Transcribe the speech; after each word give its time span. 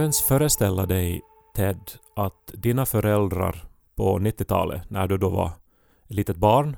Du 0.00 0.04
ens 0.04 0.22
föreställa 0.22 0.86
dig, 0.86 1.22
Ted, 1.54 1.90
att 2.16 2.52
dina 2.54 2.86
föräldrar 2.86 3.64
på 3.96 4.18
90-talet, 4.18 4.90
när 4.90 5.06
du 5.06 5.18
då 5.18 5.28
var 5.28 5.46
ett 5.46 6.14
litet 6.14 6.36
barn, 6.36 6.76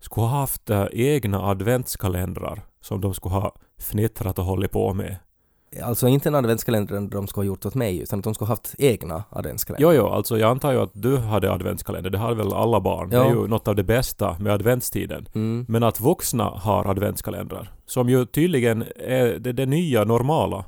skulle 0.00 0.26
ha 0.26 0.40
haft 0.40 0.70
äh, 0.70 0.86
egna 0.92 1.42
adventskalendrar 1.42 2.62
som 2.80 3.00
de 3.00 3.14
skulle 3.14 3.34
ha 3.34 3.54
fnittrat 3.80 4.38
och 4.38 4.44
hållit 4.44 4.72
på 4.72 4.94
med? 4.94 5.16
Alltså 5.82 6.08
inte 6.08 6.28
en 6.28 6.34
adventskalender 6.34 7.00
de 7.00 7.26
skulle 7.26 7.44
ha 7.44 7.46
gjort 7.46 7.66
åt 7.66 7.74
mig, 7.74 7.98
utan 7.98 8.18
att 8.18 8.24
de 8.24 8.34
skulle 8.34 8.46
ha 8.46 8.52
haft 8.52 8.74
egna 8.78 9.24
adventskalendrar. 9.30 9.92
Jo, 9.92 9.98
jo, 9.98 10.06
alltså 10.06 10.38
jag 10.38 10.50
antar 10.50 10.72
ju 10.72 10.78
att 10.78 10.92
du 10.92 11.16
hade 11.16 11.52
adventskalender, 11.52 12.10
det 12.10 12.18
hade 12.18 12.34
väl 12.34 12.52
alla 12.52 12.80
barn. 12.80 13.08
Ja. 13.12 13.18
Det 13.18 13.28
är 13.28 13.34
ju 13.34 13.46
något 13.46 13.68
av 13.68 13.76
det 13.76 13.84
bästa 13.84 14.36
med 14.40 14.52
adventstiden. 14.52 15.28
Mm. 15.34 15.66
Men 15.68 15.82
att 15.82 16.00
vuxna 16.00 16.44
har 16.44 16.84
adventskalendrar, 16.84 17.72
som 17.86 18.08
ju 18.08 18.26
tydligen 18.26 18.84
är 18.96 19.38
det, 19.38 19.52
det 19.52 19.66
nya 19.66 20.04
normala. 20.04 20.64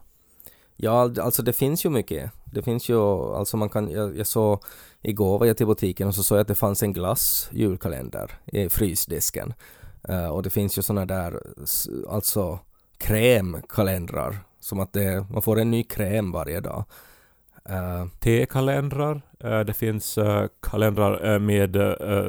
Ja, 0.83 1.11
alltså 1.21 1.43
det 1.43 1.53
finns 1.53 1.85
ju 1.85 1.91
mycket. 1.91 2.31
Det 2.45 2.63
finns 2.63 2.89
ju, 2.89 2.99
alltså 3.35 3.57
man 3.57 3.69
kan, 3.69 3.91
jag, 3.91 4.19
jag 4.19 4.27
såg, 4.27 4.65
igår 5.03 5.39
var 5.39 5.47
jag 5.47 5.57
till 5.57 5.67
butiken 5.67 6.09
och 6.09 6.15
så 6.15 6.23
såg 6.23 6.37
jag 6.39 6.43
att 6.43 6.49
det 6.49 6.55
fanns 6.55 6.83
en 6.83 6.93
glass 6.93 7.49
julkalender 7.53 8.31
i 8.47 8.69
frysdisken. 8.69 9.55
Eh, 10.09 10.27
och 10.29 10.43
det 10.43 10.51
finns 10.51 10.79
ju 10.79 10.83
såna 10.83 11.07
där, 11.07 11.43
alltså 12.09 12.59
krämkalendrar. 12.99 14.39
Som 14.61 14.81
att 14.81 14.93
det, 14.93 15.27
man 15.31 15.43
får 15.43 15.59
en 15.61 15.71
ny 15.71 15.83
kräm 15.83 16.33
varje 16.33 16.61
dag. 16.61 16.85
Eh, 17.65 18.07
Tekalendrar, 18.19 19.23
eh, 19.41 19.61
det 19.61 19.73
finns 19.73 20.19
eh, 20.19 20.47
kalendrar 20.61 21.39
med 21.39 21.77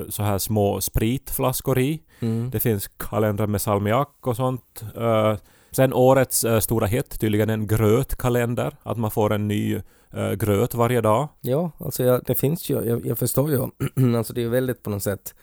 så 0.09 0.23
här 0.23 0.37
små 0.37 0.81
spritflaskor 0.81 1.79
i. 1.79 2.01
mm. 2.19 2.49
Det 2.49 2.59
finns 2.59 2.87
kalendrar 2.87 3.47
med 3.47 3.61
salmiak 3.61 4.27
och 4.27 4.35
sånt. 4.35 4.83
Sen 5.75 5.93
årets 5.93 6.43
äh, 6.43 6.59
stora 6.59 6.85
hett, 6.85 7.19
tydligen 7.19 7.49
en 7.49 7.67
grötkalender. 7.67 8.77
Att 8.83 8.97
man 8.97 9.11
får 9.11 9.33
en 9.33 9.47
ny 9.47 9.81
äh, 10.13 10.31
gröt 10.31 10.75
varje 10.75 11.01
dag. 11.01 11.27
Ja, 11.41 11.71
alltså 11.77 12.03
jag, 12.03 12.23
det 12.25 12.35
finns 12.35 12.69
ju, 12.69 12.81
jag, 12.85 13.05
jag 13.05 13.17
förstår 13.17 13.51
ju, 13.51 13.57
alltså 14.17 14.33
det 14.33 14.43
är 14.43 14.49
väldigt 14.49 14.83
på 14.83 14.89
något 14.89 15.03
sätt 15.03 15.35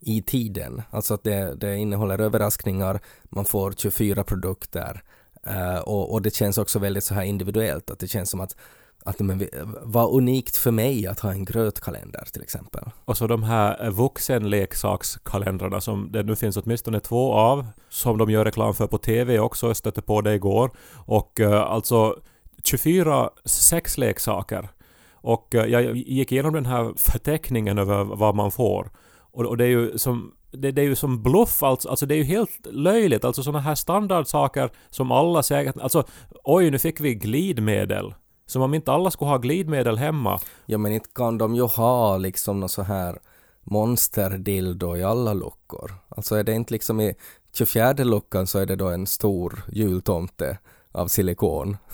i 0.00 0.22
tiden. 0.22 0.82
Alltså 0.90 1.14
att 1.14 1.24
det, 1.24 1.54
det 1.54 1.76
innehåller 1.76 2.20
överraskningar, 2.20 3.00
man 3.22 3.44
får 3.44 3.72
24 3.72 4.24
produkter 4.24 5.02
äh, 5.46 5.78
och, 5.78 6.12
och 6.12 6.22
det 6.22 6.34
känns 6.34 6.58
också 6.58 6.78
väldigt 6.78 7.04
så 7.04 7.14
här 7.14 7.22
individuellt, 7.22 7.90
att 7.90 7.98
det 7.98 8.08
känns 8.08 8.30
som 8.30 8.40
att 8.40 8.56
att 9.04 9.20
men, 9.20 9.48
vad 9.82 10.14
unikt 10.14 10.56
för 10.56 10.70
mig 10.70 11.06
att 11.06 11.20
ha 11.20 11.32
en 11.32 11.44
grötkalender 11.44 12.24
till 12.32 12.42
exempel. 12.42 12.84
Och 13.04 13.16
så 13.16 13.26
de 13.26 13.42
här 13.42 13.90
vuxenleksakskalendrarna 13.90 15.80
som 15.80 16.12
det 16.12 16.22
nu 16.22 16.36
finns 16.36 16.56
åtminstone 16.56 17.00
två 17.00 17.32
av. 17.32 17.66
Som 17.88 18.18
de 18.18 18.30
gör 18.30 18.44
reklam 18.44 18.74
för 18.74 18.86
på 18.86 18.98
TV 18.98 19.38
också. 19.38 19.66
Jag 19.66 19.76
stötte 19.76 20.02
på 20.02 20.20
det 20.20 20.34
igår. 20.34 20.70
Och 20.94 21.40
eh, 21.40 21.62
alltså 21.62 22.16
24 22.64 23.30
sexleksaker. 23.44 24.68
Och 25.12 25.54
eh, 25.54 25.66
jag 25.66 25.96
gick 25.96 26.32
igenom 26.32 26.54
den 26.54 26.66
här 26.66 26.92
förteckningen 26.96 27.78
över 27.78 28.04
vad 28.04 28.34
man 28.34 28.50
får. 28.50 28.90
Och, 29.32 29.46
och 29.46 29.56
det 29.56 29.64
är 29.64 29.68
ju 29.68 29.98
som 29.98 30.34
det, 30.50 30.72
det 30.72 30.82
är 30.82 30.86
ju 30.86 30.96
som 30.96 31.22
bluff 31.22 31.62
alltså, 31.62 31.88
alltså 31.88 32.06
det 32.06 32.14
är 32.14 32.18
ju 32.18 32.24
helt 32.24 32.66
löjligt. 32.70 33.24
Alltså 33.24 33.42
sådana 33.42 33.60
här 33.60 33.74
standardsaker 33.74 34.70
som 34.90 35.12
alla 35.12 35.42
säger 35.42 35.82
Alltså 35.82 36.04
oj 36.44 36.70
nu 36.70 36.78
fick 36.78 37.00
vi 37.00 37.14
glidmedel. 37.14 38.14
Som 38.48 38.62
om 38.62 38.74
inte 38.74 38.92
alla 38.92 39.10
skulle 39.10 39.30
ha 39.30 39.38
glidmedel 39.38 39.98
hemma. 39.98 40.40
Ja 40.66 40.78
men 40.78 40.92
inte 40.92 41.08
kan 41.14 41.38
de 41.38 41.54
ju 41.54 41.62
ha 41.62 42.16
liksom 42.16 42.60
något 42.60 42.70
så 42.70 42.82
här 42.82 43.18
monsterdildo 43.64 44.96
i 44.96 45.02
alla 45.02 45.34
luckor. 45.34 45.94
Alltså 46.08 46.34
är 46.34 46.44
det 46.44 46.52
inte 46.52 46.72
liksom 46.72 47.00
i 47.00 47.14
24 47.54 47.92
luckan 47.92 48.46
så 48.46 48.58
är 48.58 48.66
det 48.66 48.76
då 48.76 48.88
en 48.88 49.06
stor 49.06 49.62
jultomte 49.72 50.58
av 50.92 51.08
silikon. 51.08 51.76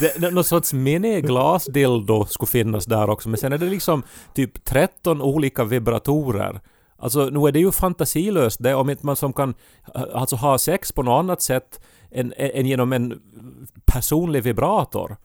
Det, 0.00 0.20
det, 0.20 0.30
någon 0.30 0.44
sorts 0.44 0.72
mini-glasdildo 0.72 2.26
skulle 2.26 2.46
finnas 2.46 2.86
där 2.86 3.10
också, 3.10 3.28
men 3.28 3.38
sen 3.38 3.52
är 3.52 3.58
det 3.58 3.66
liksom 3.66 4.02
typ 4.34 4.64
13 4.64 5.22
olika 5.22 5.64
vibratorer. 5.64 6.60
Alltså 7.06 7.24
nu 7.24 7.48
är 7.48 7.52
det 7.52 7.58
ju 7.58 7.72
fantasilöst 7.72 8.62
det 8.62 8.74
om 8.74 8.90
inte 8.90 9.06
man 9.06 9.16
som 9.16 9.32
kan 9.32 9.54
eh, 9.94 10.02
alltså 10.14 10.36
ha 10.36 10.58
sex 10.58 10.92
på 10.92 11.02
något 11.02 11.18
annat 11.18 11.42
sätt 11.42 11.80
än, 12.10 12.32
än 12.36 12.66
genom 12.66 12.92
en 12.92 13.20
personlig 13.84 14.42
vibrator. 14.42 15.16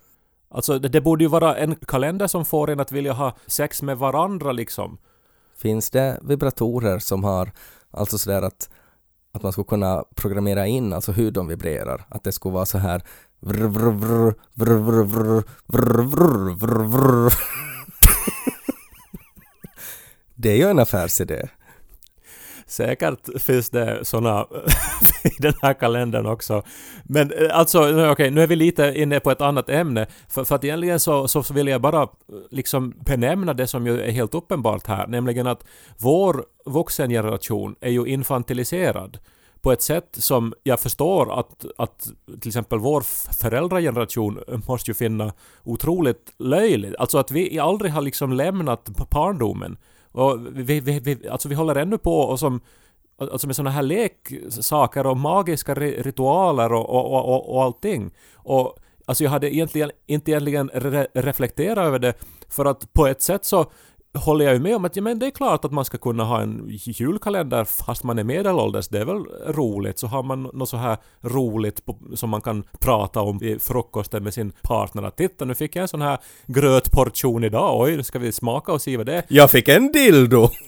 Alltså 0.49 0.79
det, 0.79 0.89
det 0.89 1.01
borde 1.01 1.23
ju 1.23 1.27
vara 1.27 1.57
en 1.57 1.75
kalender 1.75 2.27
som 2.27 2.45
får 2.45 2.69
en 2.69 2.79
att 2.79 2.91
vilja 2.91 3.13
ha 3.13 3.35
sex 3.47 3.81
med 3.81 3.97
varandra 3.97 4.51
liksom. 4.51 4.97
Finns 5.57 5.89
det 5.89 6.19
vibratorer 6.21 6.99
som 6.99 7.23
har 7.23 7.51
alltså 7.91 8.17
sådär 8.17 8.41
att, 8.41 8.69
att 9.31 9.43
man 9.43 9.51
skulle 9.51 9.65
kunna 9.65 10.03
programmera 10.15 10.67
in 10.67 10.93
alltså 10.93 11.11
hur 11.11 11.31
de 11.31 11.47
vibrerar? 11.47 12.05
Att 12.09 12.23
det 12.23 12.31
skulle 12.31 12.53
vara 12.53 12.65
så 12.65 12.77
här 12.77 13.01
vrr, 13.39 13.67
vrr, 13.67 13.91
vrr, 13.91 14.35
vrr, 14.53 14.73
vrr, 14.73 15.03
vrr, 15.03 15.43
vrr, 15.67 16.03
vrr, 16.03 16.53
vrr, 16.53 16.83
vrr. 16.83 17.33
Det 20.35 20.49
är 20.49 20.55
ju 20.55 20.69
en 20.69 20.79
affärsidé. 20.79 21.49
Säkert 22.71 23.41
finns 23.41 23.69
det 23.69 24.05
såna 24.05 24.41
i 25.23 25.29
den 25.39 25.53
här 25.61 25.73
kalendern 25.73 26.25
också. 26.25 26.63
Men 27.03 27.31
eh, 27.31 27.57
alltså, 27.57 27.89
eh, 27.89 27.95
nu- 27.95 28.09
okay, 28.09 28.29
nu 28.29 28.41
är 28.43 28.47
vi 28.47 28.55
lite 28.55 28.93
inne 28.95 29.19
på 29.19 29.31
ett 29.31 29.41
annat 29.41 29.69
ämne. 29.69 30.07
För, 30.29 30.43
för 30.43 30.55
att 30.55 30.63
egentligen 30.63 30.99
så, 30.99 31.27
så 31.27 31.53
vill 31.53 31.67
jag 31.67 31.81
bara 31.81 32.01
eh, 32.01 32.07
liksom 32.49 32.93
benämna 33.05 33.53
det 33.53 33.67
som 33.67 33.87
ju 33.87 34.01
är 34.01 34.11
helt 34.11 34.33
uppenbart 34.33 34.87
här, 34.87 35.07
nämligen 35.07 35.47
att 35.47 35.63
vår 35.97 36.45
vuxengeneration 36.65 37.75
är 37.81 37.89
ju 37.91 38.05
infantiliserad 38.05 39.17
på 39.61 39.71
ett 39.71 39.81
sätt 39.81 40.07
som 40.11 40.53
jag 40.63 40.79
förstår 40.79 41.39
att, 41.39 41.65
att 41.77 42.07
till 42.41 42.49
exempel 42.49 42.79
vår 42.79 43.01
föräldrageneration 43.41 44.39
måste 44.67 44.91
ju 44.91 44.95
finna 44.95 45.33
otroligt 45.63 46.33
löjligt. 46.39 46.95
Alltså 46.99 47.17
att 47.17 47.31
vi 47.31 47.59
aldrig 47.59 47.91
har 47.91 48.01
liksom 48.01 48.33
lämnat 48.33 48.89
barndomen. 49.11 49.77
Och 50.11 50.39
vi, 50.51 50.79
vi, 50.79 50.99
vi, 50.99 51.27
alltså 51.27 51.49
vi 51.49 51.55
håller 51.55 51.75
ännu 51.75 51.97
på 51.97 52.19
och 52.19 52.39
som 52.39 52.61
Alltså 53.31 53.47
med 53.47 53.55
sådana 53.55 53.69
här 53.69 53.83
leksaker 53.83 55.07
och 55.07 55.17
magiska 55.17 55.75
ritualer 55.75 56.73
och, 56.73 56.89
och, 56.89 57.11
och, 57.11 57.25
och, 57.25 57.55
och 57.55 57.63
allting. 57.63 58.11
Och 58.35 58.77
alltså 59.05 59.23
jag 59.23 59.31
hade 59.31 59.55
egentligen 59.55 59.91
inte 60.05 60.31
egentligen 60.31 60.69
re 60.73 61.07
reflekterat 61.13 61.85
över 61.85 61.99
det 61.99 62.13
för 62.49 62.65
att 62.65 62.93
på 62.93 63.07
ett 63.07 63.21
sätt 63.21 63.45
så 63.45 63.71
håller 64.13 64.45
jag 64.45 64.53
ju 64.53 64.59
med 64.59 64.75
om 64.75 64.85
att 64.85 64.95
ja, 64.95 65.01
men 65.01 65.19
det 65.19 65.25
är 65.25 65.31
klart 65.31 65.65
att 65.65 65.71
man 65.71 65.85
ska 65.85 65.97
kunna 65.97 66.23
ha 66.23 66.41
en 66.41 66.65
julkalender 66.69 67.63
fast 67.63 68.03
man 68.03 68.19
är 68.19 68.23
medelålders. 68.23 68.87
Det 68.87 68.99
är 68.99 69.05
väl 69.05 69.25
roligt. 69.47 69.99
Så 69.99 70.07
har 70.07 70.23
man 70.23 70.43
något 70.53 70.69
så 70.69 70.77
här 70.77 70.97
roligt 71.21 71.85
på, 71.85 71.97
som 72.15 72.29
man 72.29 72.41
kan 72.41 72.63
prata 72.79 73.21
om 73.21 73.43
i 73.43 73.59
frukosten 73.59 74.23
med 74.23 74.33
sin 74.33 74.53
partner. 74.61 75.03
Att 75.03 75.17
titta 75.17 75.45
nu 75.45 75.55
fick 75.55 75.75
jag 75.75 75.81
en 75.81 75.87
sån 75.87 76.01
här 76.01 76.17
grötportion 76.47 77.43
idag. 77.43 77.81
Oj, 77.81 77.97
nu 77.97 78.03
ska 78.03 78.19
vi 78.19 78.31
smaka 78.31 78.71
och 78.71 78.81
se 78.81 78.97
vad 78.97 79.05
det 79.05 79.15
är. 79.15 79.23
Jag 79.27 79.51
fick 79.51 79.67
en 79.67 79.91
dildo! 79.91 80.49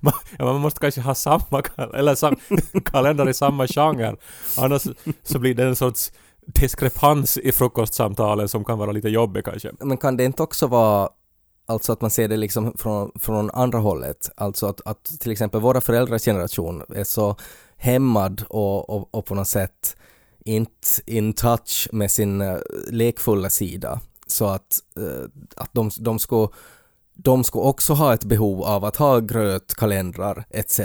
Man, 0.00 0.12
ja, 0.38 0.44
man 0.44 0.60
måste 0.60 0.80
kanske 0.80 1.00
ha 1.00 1.14
samma 1.14 1.62
eller 1.94 2.14
sam, 2.14 2.36
kalender 2.84 3.28
i 3.28 3.34
samma 3.34 3.66
genre. 3.66 4.16
Annars 4.58 4.82
så 5.22 5.38
blir 5.38 5.54
det 5.54 5.64
en 5.64 5.76
sorts 5.76 6.12
diskrepans 6.46 7.38
i 7.38 7.52
frukostsamtalen 7.52 8.48
som 8.48 8.64
kan 8.64 8.78
vara 8.78 8.92
lite 8.92 9.08
jobbig 9.08 9.44
kanske. 9.44 9.70
Men 9.80 9.96
kan 9.96 10.16
det 10.16 10.24
inte 10.24 10.42
också 10.42 10.66
vara 10.66 11.08
Alltså 11.66 11.92
att 11.92 12.00
man 12.00 12.10
ser 12.10 12.28
det 12.28 12.36
liksom 12.36 12.74
från, 12.78 13.12
från 13.14 13.50
andra 13.50 13.78
hållet. 13.78 14.30
Alltså 14.36 14.66
att, 14.66 14.80
att 14.84 15.04
till 15.04 15.32
exempel 15.32 15.60
våra 15.60 15.80
föräldrars 15.80 16.24
generation 16.24 16.82
är 16.94 17.04
så 17.04 17.36
hämmad 17.76 18.44
och, 18.48 18.90
och, 18.90 19.14
och 19.14 19.26
på 19.26 19.34
något 19.34 19.48
sätt 19.48 19.96
inte 20.44 20.88
in 21.06 21.32
touch 21.32 21.88
med 21.92 22.10
sin 22.10 22.40
eh, 22.40 22.58
lekfulla 22.90 23.50
sida. 23.50 24.00
Så 24.26 24.46
att, 24.46 24.80
eh, 24.96 25.24
att 25.56 25.70
de, 25.72 25.90
de 25.98 26.18
ska 26.18 26.48
de 27.14 27.44
ska 27.44 27.60
också 27.60 27.92
ha 27.92 28.14
ett 28.14 28.24
behov 28.24 28.62
av 28.62 28.84
att 28.84 28.96
ha 28.96 29.20
grötkalendrar 29.20 30.44
etc. 30.50 30.80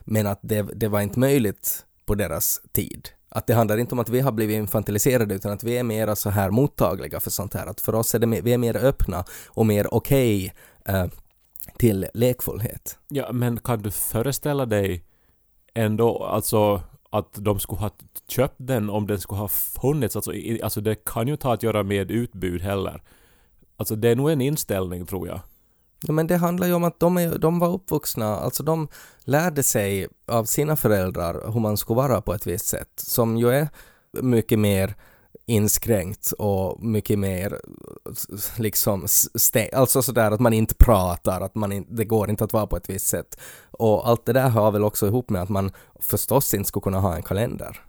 Men 0.00 0.26
att 0.26 0.38
det, 0.42 0.62
det 0.62 0.88
var 0.88 1.00
inte 1.00 1.18
möjligt 1.18 1.84
på 2.04 2.14
deras 2.14 2.60
tid. 2.72 3.08
Att 3.28 3.46
det 3.46 3.54
handlar 3.54 3.78
inte 3.78 3.94
om 3.94 3.98
att 3.98 4.08
vi 4.08 4.20
har 4.20 4.32
blivit 4.32 4.56
infantiliserade 4.56 5.34
utan 5.34 5.52
att 5.52 5.64
vi 5.64 5.78
är 5.78 5.82
mer 5.82 6.14
så 6.14 6.30
här 6.30 6.50
mottagliga 6.50 7.20
för 7.20 7.30
sånt 7.30 7.54
här. 7.54 7.66
Att 7.66 7.80
för 7.80 7.94
oss 7.94 8.14
är 8.14 8.18
det 8.18 8.26
mer, 8.26 8.42
vi 8.42 8.52
är 8.52 8.58
mer 8.58 8.76
öppna 8.76 9.24
och 9.46 9.66
mer 9.66 9.94
okej 9.94 10.54
eh, 10.84 11.06
till 11.78 12.06
lekfullhet. 12.14 12.98
Ja, 13.08 13.32
men 13.32 13.58
kan 13.58 13.82
du 13.82 13.90
föreställa 13.90 14.66
dig 14.66 15.04
ändå 15.74 16.24
alltså 16.24 16.82
att 17.10 17.32
de 17.32 17.60
skulle 17.60 17.80
ha 17.80 17.90
köpt 18.28 18.56
den 18.58 18.90
om 18.90 19.06
den 19.06 19.20
skulle 19.20 19.40
ha 19.40 19.48
funnits? 19.48 20.16
Alltså, 20.16 20.34
i, 20.34 20.62
alltså 20.62 20.80
det 20.80 21.04
kan 21.04 21.26
ju 21.26 21.32
inte 21.32 21.46
ha 21.46 21.54
att 21.54 21.62
göra 21.62 21.82
med 21.82 22.10
utbud 22.10 22.62
heller. 22.62 23.02
Alltså 23.76 23.96
det 23.96 24.08
är 24.08 24.16
nog 24.16 24.30
en 24.30 24.40
inställning 24.40 25.06
tror 25.06 25.28
jag. 25.28 25.40
Ja, 26.00 26.12
men 26.12 26.26
det 26.26 26.36
handlar 26.36 26.66
ju 26.66 26.74
om 26.74 26.84
att 26.84 27.00
de, 27.00 27.16
är, 27.16 27.38
de 27.38 27.58
var 27.58 27.68
uppvuxna, 27.68 28.36
alltså 28.36 28.62
de 28.62 28.88
lärde 29.24 29.62
sig 29.62 30.08
av 30.26 30.44
sina 30.44 30.76
föräldrar 30.76 31.52
hur 31.52 31.60
man 31.60 31.76
skulle 31.76 31.96
vara 31.96 32.20
på 32.20 32.34
ett 32.34 32.46
visst 32.46 32.66
sätt, 32.66 32.90
som 32.96 33.36
ju 33.36 33.50
är 33.50 33.68
mycket 34.12 34.58
mer 34.58 34.94
inskränkt 35.46 36.32
och 36.32 36.82
mycket 36.84 37.18
mer 37.18 37.60
liksom 38.58 39.06
stä- 39.06 39.74
alltså 39.74 40.02
sådär 40.02 40.30
att 40.30 40.40
man 40.40 40.52
inte 40.52 40.74
pratar, 40.74 41.40
att 41.40 41.54
man 41.54 41.72
in, 41.72 41.86
det 41.88 42.04
går 42.04 42.30
inte 42.30 42.44
att 42.44 42.52
vara 42.52 42.66
på 42.66 42.76
ett 42.76 42.90
visst 42.90 43.06
sätt. 43.06 43.40
Och 43.70 44.08
allt 44.08 44.26
det 44.26 44.32
där 44.32 44.48
hör 44.48 44.70
väl 44.70 44.84
också 44.84 45.06
ihop 45.06 45.30
med 45.30 45.42
att 45.42 45.48
man 45.48 45.70
förstås 46.00 46.54
inte 46.54 46.68
skulle 46.68 46.82
kunna 46.82 47.00
ha 47.00 47.16
en 47.16 47.22
kalender. 47.22 47.80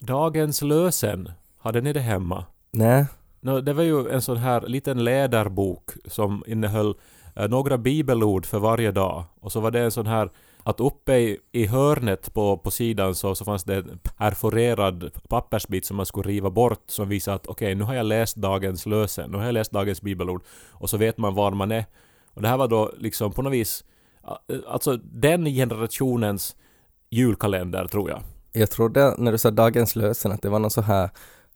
Dagens 0.00 0.62
lösen, 0.62 1.30
hade 1.58 1.80
ni 1.80 1.92
det 1.92 2.00
hemma? 2.00 2.44
Nej. 2.70 3.06
No, 3.40 3.60
det 3.60 3.72
var 3.72 3.82
ju 3.82 4.08
en 4.10 4.22
sån 4.22 4.36
här 4.36 4.60
liten 4.60 5.04
läderbok 5.04 5.90
som 6.06 6.44
innehöll 6.46 6.88
eh, 6.88 7.23
Eh, 7.34 7.48
några 7.48 7.78
bibelord 7.78 8.46
för 8.46 8.58
varje 8.58 8.90
dag. 8.90 9.24
Och 9.40 9.52
så 9.52 9.60
var 9.60 9.70
det 9.70 9.80
en 9.80 9.90
sån 9.90 10.06
här 10.06 10.30
att 10.62 10.80
uppe 10.80 11.16
i, 11.16 11.38
i 11.52 11.66
hörnet 11.66 12.34
på, 12.34 12.58
på 12.58 12.70
sidan 12.70 13.14
så, 13.14 13.34
så 13.34 13.44
fanns 13.44 13.64
det 13.64 13.76
en 13.76 13.98
perforerad 14.18 15.10
pappersbit 15.28 15.84
som 15.84 15.96
man 15.96 16.06
skulle 16.06 16.28
riva 16.28 16.50
bort 16.50 16.82
som 16.86 17.08
visade 17.08 17.34
att 17.34 17.46
okej, 17.46 17.66
okay, 17.66 17.74
nu 17.74 17.84
har 17.84 17.94
jag 17.94 18.06
läst 18.06 18.36
dagens 18.36 18.86
lösen, 18.86 19.30
nu 19.30 19.36
har 19.36 19.44
jag 19.44 19.52
läst 19.52 19.72
dagens 19.72 20.02
bibelord 20.02 20.42
och 20.70 20.90
så 20.90 20.96
vet 20.96 21.18
man 21.18 21.34
var 21.34 21.50
man 21.50 21.72
är. 21.72 21.84
Och 22.34 22.42
det 22.42 22.48
här 22.48 22.56
var 22.56 22.68
då 22.68 22.92
liksom 22.98 23.32
på 23.32 23.42
något 23.42 23.52
vis, 23.52 23.84
alltså 24.66 24.96
den 24.96 25.44
generationens 25.44 26.56
julkalender 27.10 27.86
tror 27.86 28.10
jag. 28.10 28.22
Jag 28.52 28.70
trodde 28.70 29.14
när 29.18 29.32
du 29.32 29.38
sa 29.38 29.50
dagens 29.50 29.96
lösen 29.96 30.32
att 30.32 30.42
det 30.42 30.48
var 30.48 30.58
någon 30.58 30.70
så 30.70 30.80
här 30.80 31.10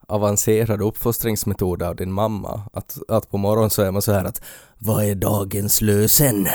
avancerad 0.08 0.82
uppfostringsmetod 0.82 1.82
av 1.82 1.96
din 1.96 2.12
mamma. 2.12 2.62
Att, 2.72 2.98
att 3.08 3.30
på 3.30 3.38
morgonen 3.38 3.70
så 3.70 3.82
är 3.82 3.90
man 3.90 4.02
så 4.02 4.12
här 4.12 4.24
att 4.24 4.42
vad 4.78 5.04
är 5.04 5.14
dagens 5.14 5.80
lösen? 5.80 6.46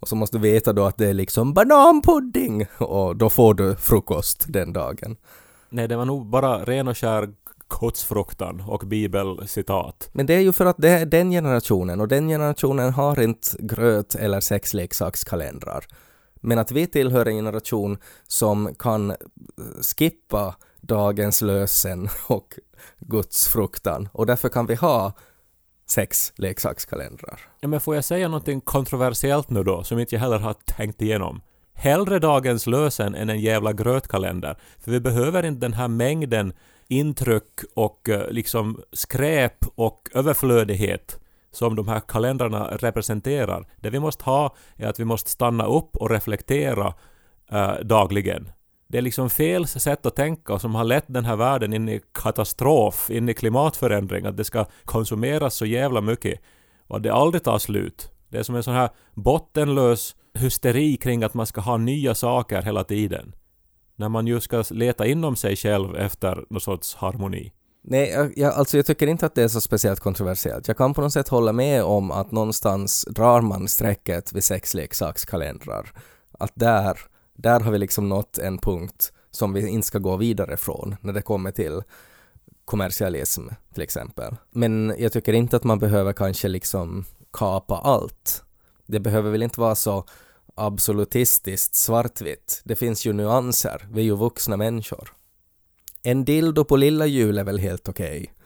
Och 0.00 0.08
så 0.08 0.16
måste 0.16 0.36
du 0.36 0.42
veta 0.42 0.72
då 0.72 0.84
att 0.84 0.96
det 0.96 1.08
är 1.08 1.14
liksom 1.14 1.54
bananpudding 1.54 2.66
och 2.78 3.16
då 3.16 3.30
får 3.30 3.54
du 3.54 3.76
frukost 3.76 4.44
den 4.48 4.72
dagen. 4.72 5.16
Nej, 5.68 5.88
det 5.88 5.96
var 5.96 6.04
nog 6.04 6.26
bara 6.26 6.64
ren 6.64 6.88
och 6.88 6.98
skär 6.98 7.28
kotsfruktan 7.68 8.62
och 8.66 8.82
bibelcitat. 8.86 10.08
Men 10.12 10.26
det 10.26 10.34
är 10.34 10.40
ju 10.40 10.52
för 10.52 10.66
att 10.66 10.76
det 10.78 10.88
är 10.88 11.06
den 11.06 11.30
generationen 11.30 12.00
och 12.00 12.08
den 12.08 12.28
generationen 12.28 12.92
har 12.92 13.20
inte 13.20 13.48
gröt 13.58 14.14
eller 14.14 14.40
sexleksakskalendrar. 14.40 15.84
Men 16.40 16.58
att 16.58 16.72
vi 16.72 16.86
tillhör 16.86 17.26
en 17.26 17.34
generation 17.34 17.98
som 18.28 18.74
kan 18.78 19.14
skippa 19.98 20.54
dagens 20.82 21.40
lösen 21.40 22.08
och 22.26 22.58
Guds 22.98 23.48
fruktan 23.48 24.08
och 24.12 24.26
därför 24.26 24.48
kan 24.48 24.66
vi 24.66 24.74
ha 24.74 25.12
sex 25.86 26.32
leksakskalendrar. 26.36 27.40
Ja, 27.60 27.68
men 27.68 27.80
får 27.80 27.94
jag 27.94 28.04
säga 28.04 28.28
någonting 28.28 28.60
kontroversiellt 28.60 29.50
nu 29.50 29.62
då, 29.62 29.82
som 29.82 29.98
inte 29.98 30.14
jag 30.14 30.20
heller 30.20 30.38
har 30.38 30.54
tänkt 30.64 31.02
igenom? 31.02 31.40
Hellre 31.74 32.18
dagens 32.18 32.66
lösen 32.66 33.14
än 33.14 33.30
en 33.30 33.40
jävla 33.40 33.72
grötkalender. 33.72 34.56
För 34.78 34.90
vi 34.90 35.00
behöver 35.00 35.42
inte 35.42 35.60
den 35.60 35.72
här 35.72 35.88
mängden 35.88 36.52
intryck 36.88 37.60
och 37.74 38.08
eh, 38.08 38.30
liksom 38.30 38.82
skräp 38.92 39.66
och 39.74 40.10
överflödighet 40.14 41.18
som 41.52 41.76
de 41.76 41.88
här 41.88 42.00
kalendrarna 42.00 42.76
representerar. 42.76 43.66
Det 43.80 43.90
vi 43.90 44.00
måste 44.00 44.24
ha 44.24 44.54
är 44.76 44.86
att 44.86 45.00
vi 45.00 45.04
måste 45.04 45.30
stanna 45.30 45.66
upp 45.66 45.96
och 45.96 46.10
reflektera 46.10 46.94
eh, 47.50 47.74
dagligen. 47.82 48.48
Det 48.92 48.98
är 48.98 49.02
liksom 49.02 49.30
fel 49.30 49.66
sätt 49.66 50.06
att 50.06 50.16
tänka 50.16 50.58
som 50.58 50.74
har 50.74 50.84
lett 50.84 51.04
den 51.06 51.24
här 51.24 51.36
världen 51.36 51.72
in 51.72 51.88
i 51.88 52.00
katastrof, 52.12 53.10
in 53.10 53.28
i 53.28 53.34
klimatförändring, 53.34 54.26
att 54.26 54.36
det 54.36 54.44
ska 54.44 54.64
konsumeras 54.84 55.54
så 55.54 55.66
jävla 55.66 56.00
mycket 56.00 56.40
och 56.86 56.96
att 56.96 57.02
det 57.02 57.12
aldrig 57.12 57.42
tar 57.42 57.58
slut. 57.58 58.12
Det 58.28 58.38
är 58.38 58.42
som 58.42 58.54
en 58.54 58.62
sån 58.62 58.74
här 58.74 58.90
bottenlös 59.14 60.16
hysteri 60.34 60.96
kring 60.96 61.22
att 61.22 61.34
man 61.34 61.46
ska 61.46 61.60
ha 61.60 61.76
nya 61.76 62.14
saker 62.14 62.62
hela 62.62 62.84
tiden. 62.84 63.34
När 63.96 64.08
man 64.08 64.26
ju 64.26 64.40
ska 64.40 64.64
leta 64.70 65.06
inom 65.06 65.36
sig 65.36 65.56
själv 65.56 65.96
efter 65.96 66.44
någon 66.50 66.60
sorts 66.60 66.94
harmoni. 66.94 67.52
Nej, 67.84 68.32
jag, 68.36 68.54
alltså 68.54 68.76
jag 68.76 68.86
tycker 68.86 69.06
inte 69.06 69.26
att 69.26 69.34
det 69.34 69.42
är 69.42 69.48
så 69.48 69.60
speciellt 69.60 70.00
kontroversiellt. 70.00 70.68
Jag 70.68 70.76
kan 70.76 70.94
på 70.94 71.00
något 71.00 71.12
sätt 71.12 71.28
hålla 71.28 71.52
med 71.52 71.84
om 71.84 72.10
att 72.10 72.30
någonstans 72.30 73.04
drar 73.10 73.40
man 73.40 73.68
strecket 73.68 74.32
vid 74.32 74.44
sexleksakskalendrar. 74.44 75.92
Att 76.38 76.52
där 76.54 77.11
där 77.34 77.60
har 77.60 77.72
vi 77.72 77.78
liksom 77.78 78.08
nått 78.08 78.38
en 78.38 78.58
punkt 78.58 79.12
som 79.30 79.52
vi 79.52 79.68
inte 79.68 79.86
ska 79.86 79.98
gå 79.98 80.16
vidare 80.16 80.56
från 80.56 80.96
när 81.00 81.12
det 81.12 81.22
kommer 81.22 81.50
till 81.50 81.82
kommersialism 82.64 83.48
till 83.74 83.82
exempel. 83.82 84.36
Men 84.50 84.94
jag 84.98 85.12
tycker 85.12 85.32
inte 85.32 85.56
att 85.56 85.64
man 85.64 85.78
behöver 85.78 86.12
kanske 86.12 86.48
liksom 86.48 87.04
kapa 87.32 87.76
allt. 87.78 88.44
Det 88.86 89.00
behöver 89.00 89.30
väl 89.30 89.42
inte 89.42 89.60
vara 89.60 89.74
så 89.74 90.04
absolutistiskt 90.54 91.74
svartvitt. 91.74 92.60
Det 92.64 92.76
finns 92.76 93.06
ju 93.06 93.12
nyanser. 93.12 93.88
Vi 93.90 94.00
är 94.00 94.04
ju 94.04 94.16
vuxna 94.16 94.56
människor. 94.56 95.12
En 96.02 96.24
dildo 96.24 96.64
på 96.64 96.76
lilla 96.76 97.06
jul 97.06 97.38
är 97.38 97.44
väl 97.44 97.58
helt 97.58 97.88
okej. 97.88 98.20
Okay. 98.20 98.41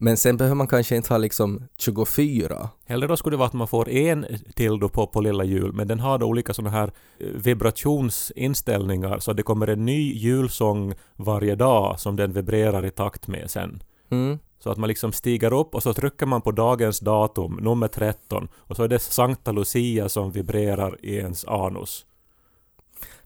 Men 0.00 0.16
sen 0.16 0.36
behöver 0.36 0.54
man 0.54 0.66
kanske 0.66 0.96
inte 0.96 1.12
ha 1.12 1.18
liksom 1.18 1.62
24. 1.78 2.68
Hellre 2.86 3.08
då 3.08 3.16
skulle 3.16 3.34
det 3.34 3.38
vara 3.38 3.46
att 3.46 3.52
man 3.52 3.68
får 3.68 3.88
en 3.88 4.26
till 4.54 4.78
då 4.78 4.88
på, 4.88 5.06
på 5.06 5.20
lilla 5.20 5.44
jul, 5.44 5.72
men 5.72 5.88
den 5.88 6.00
har 6.00 6.18
då 6.18 6.26
olika 6.26 6.54
sådana 6.54 6.70
här 6.70 6.92
eh, 7.18 7.26
vibrationsinställningar 7.26 9.18
så 9.18 9.30
att 9.30 9.36
det 9.36 9.42
kommer 9.42 9.66
en 9.66 9.84
ny 9.84 10.12
julsång 10.14 10.94
varje 11.16 11.54
dag 11.54 12.00
som 12.00 12.16
den 12.16 12.32
vibrerar 12.32 12.86
i 12.86 12.90
takt 12.90 13.28
med 13.28 13.50
sen. 13.50 13.82
Mm. 14.10 14.38
Så 14.58 14.70
att 14.70 14.78
man 14.78 14.88
liksom 14.88 15.12
stiger 15.12 15.52
upp 15.52 15.74
och 15.74 15.82
så 15.82 15.94
trycker 15.94 16.26
man 16.26 16.42
på 16.42 16.50
dagens 16.50 17.00
datum, 17.00 17.58
nummer 17.62 17.88
13, 17.88 18.48
och 18.56 18.76
så 18.76 18.82
är 18.82 18.88
det 18.88 18.98
Sankta 18.98 19.52
Lucia 19.52 20.08
som 20.08 20.32
vibrerar 20.32 20.96
i 21.02 21.16
ens 21.16 21.44
anus. 21.44 22.06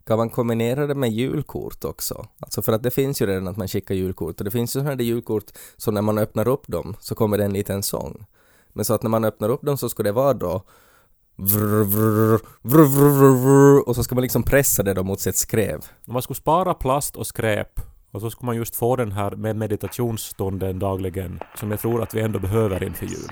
Kan 0.06 0.18
man 0.18 0.30
kombinera 0.30 0.86
det 0.86 0.94
med 0.94 1.12
julkort 1.12 1.84
också? 1.84 2.26
Alltså 2.40 2.62
för 2.62 2.72
att 2.72 2.82
det 2.82 2.90
finns 2.90 3.22
ju 3.22 3.26
redan 3.26 3.48
att 3.48 3.56
man 3.56 3.68
skickar 3.68 3.94
julkort 3.94 4.38
och 4.38 4.44
det 4.44 4.50
finns 4.50 4.70
ju 4.70 4.80
sådana 4.80 4.90
här 4.90 5.00
julkort 5.00 5.50
så 5.76 5.90
när 5.90 6.02
man 6.02 6.18
öppnar 6.18 6.48
upp 6.48 6.66
dem 6.66 6.96
så 7.00 7.14
kommer 7.14 7.38
det 7.38 7.44
en 7.44 7.52
liten 7.52 7.82
sång. 7.82 8.26
Men 8.72 8.84
så 8.84 8.94
att 8.94 9.02
när 9.02 9.10
man 9.10 9.24
öppnar 9.24 9.48
upp 9.48 9.62
dem 9.62 9.78
så 9.78 9.88
ska 9.88 10.02
det 10.02 10.12
vara 10.12 10.34
då 10.34 10.62
vrr, 11.36 11.84
vrr, 12.62 12.84
vrr, 13.34 13.88
och 13.88 13.96
så 13.96 14.04
ska 14.04 14.14
man 14.14 14.22
liksom 14.22 14.42
pressa 14.42 14.82
det 14.82 14.94
då 14.94 15.02
mot 15.02 15.20
sitt 15.20 15.36
skrev. 15.36 15.84
Om 16.06 16.12
man 16.12 16.22
skulle 16.22 16.36
spara 16.36 16.74
plast 16.74 17.16
och 17.16 17.26
skräp 17.26 17.91
och 18.12 18.20
så 18.20 18.30
skulle 18.30 18.46
man 18.46 18.56
just 18.56 18.76
få 18.76 18.96
den 18.96 19.12
här 19.12 19.30
med 19.30 19.56
meditationsstunden 19.56 20.78
dagligen 20.78 21.40
som 21.54 21.70
jag 21.70 21.80
tror 21.80 22.02
att 22.02 22.14
vi 22.14 22.20
ändå 22.20 22.38
behöver 22.38 22.84
inför 22.84 23.06
jul. 23.06 23.28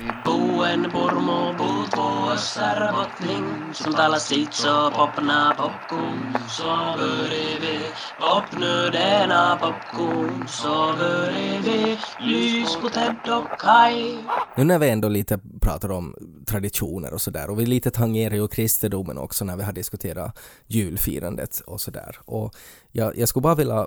Nu 14.56 14.64
när 14.64 14.78
vi 14.78 14.90
ändå 14.90 15.08
lite 15.08 15.38
pratar 15.60 15.90
om 15.90 16.14
traditioner 16.46 17.14
och 17.14 17.20
sådär 17.20 17.50
och 17.50 17.60
vi 17.60 17.66
lite 17.66 17.90
tangerar 17.90 18.34
ju 18.34 18.48
kristendomen 18.48 19.18
också 19.18 19.44
när 19.44 19.56
vi 19.56 19.62
har 19.62 19.72
diskuterat 19.72 20.38
julfirandet 20.66 21.60
och 21.66 21.80
sådär. 21.80 22.16
Och 22.24 22.54
jag, 22.92 23.18
jag 23.18 23.28
skulle 23.28 23.42
bara 23.42 23.54
vilja 23.54 23.86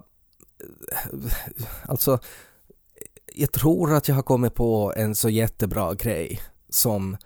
alltså, 1.86 2.20
jag 3.34 3.52
tror 3.52 3.94
att 3.94 4.08
jag 4.08 4.16
har 4.16 4.24
kommit 4.24 4.54
på 4.54 4.94
en 4.96 5.16
så 5.16 5.30
jättebra 5.30 5.94
grej 5.94 6.42
som 6.70 7.18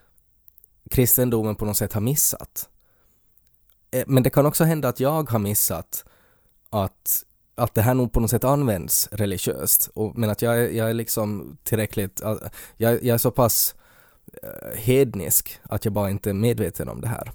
kristendomen 0.89 1.55
på 1.55 1.65
något 1.65 1.77
sätt 1.77 1.93
har 1.93 2.01
missat. 2.01 2.69
Eh, 3.91 4.03
men 4.07 4.23
det 4.23 4.29
kan 4.29 4.45
också 4.45 4.63
hända 4.63 4.89
att 4.89 4.99
jag 4.99 5.29
har 5.29 5.39
missat 5.39 6.05
att, 6.69 7.23
att 7.55 7.75
det 7.75 7.81
här 7.81 7.93
nog 7.93 8.11
på 8.11 8.19
något 8.19 8.29
sätt 8.29 8.43
används 8.43 9.09
religiöst. 9.11 9.89
Och, 9.93 10.17
men 10.17 10.29
att 10.29 10.41
jag, 10.41 10.57
är, 10.57 10.69
jag 10.69 10.89
är 10.89 10.93
liksom 10.93 11.57
tillräckligt, 11.63 12.21
jag, 12.77 13.03
jag 13.03 13.13
är 13.13 13.17
så 13.17 13.31
pass 13.31 13.75
eh, 14.43 14.77
hednisk 14.77 15.59
att 15.63 15.85
jag 15.85 15.93
bara 15.93 16.09
inte 16.09 16.29
är 16.29 16.33
medveten 16.33 16.89
om 16.89 17.01
det 17.01 17.07
här. 17.07 17.31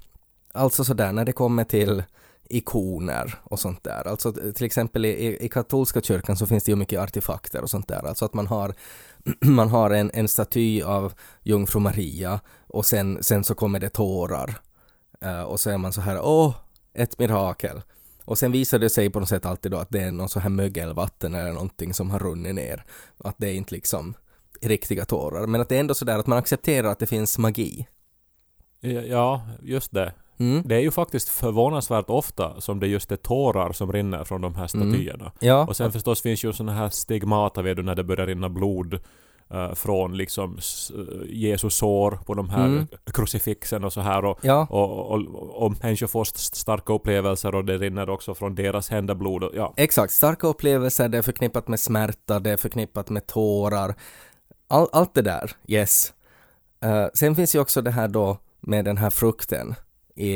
Alltså 0.53 0.85
sådär 0.85 1.13
när 1.13 1.25
det 1.25 1.33
kommer 1.33 1.65
till 1.65 2.05
ikoner 2.53 3.35
och 3.45 3.61
sånt 3.61 3.85
där. 3.85 4.09
Alltså 4.09 4.33
till 4.33 4.67
exempel 4.67 5.05
i, 5.05 5.45
i 5.45 5.49
katolska 5.49 6.01
kyrkan 6.01 6.37
så 6.37 6.47
finns 6.47 6.65
det 6.65 6.73
ju 6.73 6.77
mycket 6.77 7.01
artefakter 7.01 7.63
och 7.63 7.71
sånt 7.71 7.89
där. 7.89 8.07
Alltså 8.07 8.25
att 8.25 8.35
man 8.35 8.47
har, 8.47 8.75
man 9.41 9.69
har 9.69 9.91
en, 9.91 10.11
en 10.15 10.29
staty 10.29 10.83
av 10.83 11.13
jungfru 11.43 11.81
Maria 11.81 12.41
och 12.67 12.87
sen, 12.87 13.23
sen 13.23 13.45
så 13.45 13.55
kommer 13.55 13.81
det 13.81 13.89
tårar. 13.89 14.55
Uh, 15.25 15.43
och 15.43 15.61
så 15.61 15.71
är 15.71 15.79
man 15.79 15.93
så 15.93 16.01
här, 16.01 16.21
åh, 16.23 16.55
ett 16.95 17.19
mirakel. 17.19 17.83
Och 18.25 18.39
sen 18.39 18.53
visar 18.53 18.79
det 18.79 18.91
sig 18.91 19.11
på 19.11 19.21
något 19.21 19.29
sätt 19.29 19.47
alltid 19.47 19.73
då 19.73 19.79
att 19.79 19.91
det 19.91 20.01
är 20.01 20.13
någon 20.13 20.29
så 20.29 20.41
här 20.41 20.51
mögelvatten 20.51 21.35
eller 21.35 21.53
någonting 21.53 21.95
som 21.95 22.11
har 22.11 22.19
runnit 22.19 22.55
ner. 22.55 22.85
Att 23.19 23.35
det 23.39 23.49
är 23.49 23.55
inte 23.55 23.75
liksom 23.75 24.15
riktiga 24.61 25.05
tårar. 25.05 25.47
Men 25.47 25.61
att 25.61 25.69
det 25.69 25.77
är 25.77 25.81
ändå 25.81 25.95
sådär 25.95 26.19
att 26.19 26.27
man 26.27 26.39
accepterar 26.39 26.89
att 26.89 26.99
det 26.99 27.07
finns 27.07 27.39
magi. 27.39 27.87
Ja, 28.81 29.47
just 29.63 29.93
det. 29.93 30.13
Mm. 30.39 30.63
Det 30.67 30.75
är 30.75 30.81
ju 30.81 30.91
faktiskt 30.91 31.29
förvånansvärt 31.29 32.11
ofta 32.11 32.61
som 32.61 32.81
det 32.81 32.87
just 32.87 33.13
är 33.13 33.17
tårar 33.17 33.73
som 33.73 33.93
rinner 33.93 34.25
från 34.25 34.41
de 34.41 34.55
här 34.55 34.75
mm. 34.75 34.91
statyerna. 34.91 35.25
Mm. 35.25 35.33
Ja. 35.41 35.67
Och 35.67 35.77
sen 35.77 35.93
förstås 35.93 36.23
finns 36.23 36.45
ju 36.45 36.53
sådana 36.53 36.73
här 36.73 36.89
stigmata 36.89 37.63
vid 37.63 37.85
när 37.85 37.95
det 37.95 38.05
börjar 38.05 38.27
rinna 38.27 38.49
blod 38.49 39.01
uh, 39.55 39.75
från 39.75 40.17
liksom 40.17 40.59
uh, 40.95 41.05
Jesus 41.27 41.75
sår 41.75 42.19
på 42.27 42.35
de 42.35 42.51
här 42.51 42.67
mm. 42.67 42.87
krucifixen 43.05 43.85
och 43.85 43.93
så 43.93 44.01
här 44.01 44.25
och, 44.25 44.39
ja. 44.43 44.67
och, 44.71 45.11
och, 45.11 45.21
och, 45.21 45.63
och 45.63 45.73
människor 45.83 46.07
får 46.07 46.25
starka 46.55 46.93
upplevelser 46.93 47.55
och 47.55 47.65
det 47.65 47.79
rinner 47.79 48.11
också 48.11 48.35
från 48.35 48.55
deras 48.55 48.91
händer 48.91 49.15
blod. 49.15 49.45
Och, 49.45 49.53
ja. 49.55 49.75
Exakt, 49.77 50.13
starka 50.13 50.47
upplevelser, 50.47 51.09
det 51.09 51.19
är 51.19 51.23
förknippat 51.23 51.69
med 51.69 51.81
smärta, 51.81 52.41
det 52.41 52.51
är 52.51 52.57
förknippat 52.57 53.11
med 53.11 53.27
tårar. 53.27 53.95
All, 54.69 54.89
allt 54.93 55.15
det 55.15 55.23
där, 55.23 55.51
yes. 55.67 56.13
Uh, 56.85 57.07
sen 57.15 57.37
finns 57.37 57.55
ju 57.55 57.61
också 57.61 57.83
det 57.83 57.91
här 57.91 58.09
då 58.09 58.39
med 58.61 58.85
den 58.85 58.97
här 58.97 59.11
frukten 59.11 59.75
i, 60.15 60.31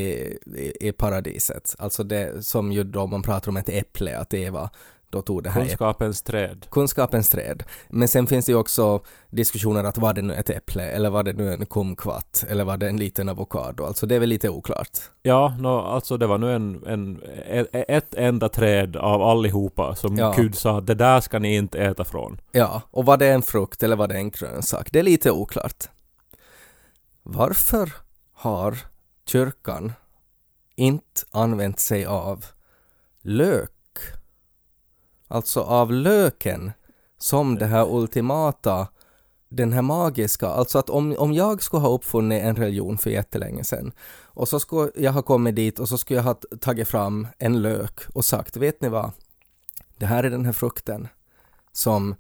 i, 0.80 0.92
paradiset. 0.92 1.74
Alltså 1.78 2.04
det 2.04 2.46
som 2.46 2.72
ju 2.72 2.84
då 2.84 3.06
man 3.06 3.22
pratar 3.22 3.48
om 3.48 3.56
ett 3.56 3.68
äpple, 3.68 4.18
att 4.18 4.34
Eva 4.34 4.70
då 5.10 5.22
tog 5.22 5.42
det 5.42 5.50
här 5.50 5.60
Kunskapens 5.60 6.22
träd. 6.22 6.66
kunskapens 6.70 7.28
träd. 7.28 7.62
Men 7.88 8.08
sen 8.08 8.26
finns 8.26 8.46
det 8.46 8.52
ju 8.52 8.58
också 8.58 9.00
diskussioner 9.30 9.84
att 9.84 9.98
var 9.98 10.12
det 10.14 10.22
nu 10.22 10.34
ett 10.34 10.50
äpple 10.50 10.82
eller 10.82 11.10
var 11.10 11.22
det 11.22 11.32
nu 11.32 11.52
en 11.52 11.66
kumkvatt 11.66 12.44
eller 12.48 12.64
var 12.64 12.76
det 12.76 12.88
en 12.88 12.96
liten 12.96 13.28
avokado. 13.28 13.84
Alltså 13.84 14.06
det 14.06 14.14
är 14.14 14.20
väl 14.20 14.28
lite 14.28 14.48
oklart. 14.48 14.98
Ja, 15.22 15.56
no, 15.58 15.68
alltså 15.68 16.16
det 16.16 16.26
var 16.26 16.38
nu 16.38 16.54
en, 16.54 16.84
en, 16.86 17.22
ett, 17.46 17.68
ett 17.72 18.14
enda 18.14 18.48
träd 18.48 18.96
av 18.96 19.22
allihopa 19.22 19.94
som 19.94 20.16
Ja. 20.16 20.34
Gud 20.36 20.54
sa 20.54 20.80
det 20.80 20.94
där 20.94 21.20
ska 21.20 21.38
ni 21.38 21.56
inte 21.56 21.78
äta 21.78 22.04
från. 22.04 22.40
Ja, 22.52 22.82
och 22.90 23.04
var 23.04 23.16
det 23.16 23.28
en 23.28 23.42
frukt 23.42 23.82
eller 23.82 23.96
var 23.96 24.08
det 24.08 24.14
en 24.14 24.30
grönsak? 24.30 24.88
Det 24.92 24.98
är 24.98 25.02
lite 25.02 25.30
oklart. 25.30 25.84
Varför 27.22 27.92
har 28.34 28.78
kyrkan 29.26 29.92
inte 30.74 31.22
använt 31.30 31.80
sig 31.80 32.04
av 32.04 32.46
lök? 33.22 33.72
Alltså 35.28 35.60
av 35.60 35.92
löken 35.92 36.72
som 37.18 37.58
det 37.58 37.66
här 37.66 37.94
ultimata, 37.94 38.88
den 39.48 39.72
här 39.72 39.82
magiska, 39.82 40.48
alltså 40.48 40.78
att 40.78 40.90
om, 40.90 41.16
om 41.18 41.32
jag 41.32 41.62
skulle 41.62 41.80
ha 41.80 41.88
uppfunnit 41.88 42.42
en 42.42 42.56
religion 42.56 42.98
för 42.98 43.10
jättelänge 43.10 43.64
sedan 43.64 43.92
och 44.24 44.48
så 44.48 44.60
skulle 44.60 44.90
jag 44.94 45.12
ha 45.12 45.22
kommit 45.22 45.56
dit 45.56 45.78
och 45.78 45.88
så 45.88 45.98
skulle 45.98 46.18
jag 46.18 46.24
ha 46.24 46.34
tagit 46.60 46.88
fram 46.88 47.26
en 47.38 47.62
lök 47.62 48.00
och 48.14 48.24
sagt, 48.24 48.56
vet 48.56 48.80
ni 48.80 48.88
vad? 48.88 49.10
Det 49.96 50.06
här 50.06 50.24
är 50.24 50.30
den 50.30 50.44
här 50.44 50.52
frukten 50.52 51.08
som 51.72 52.14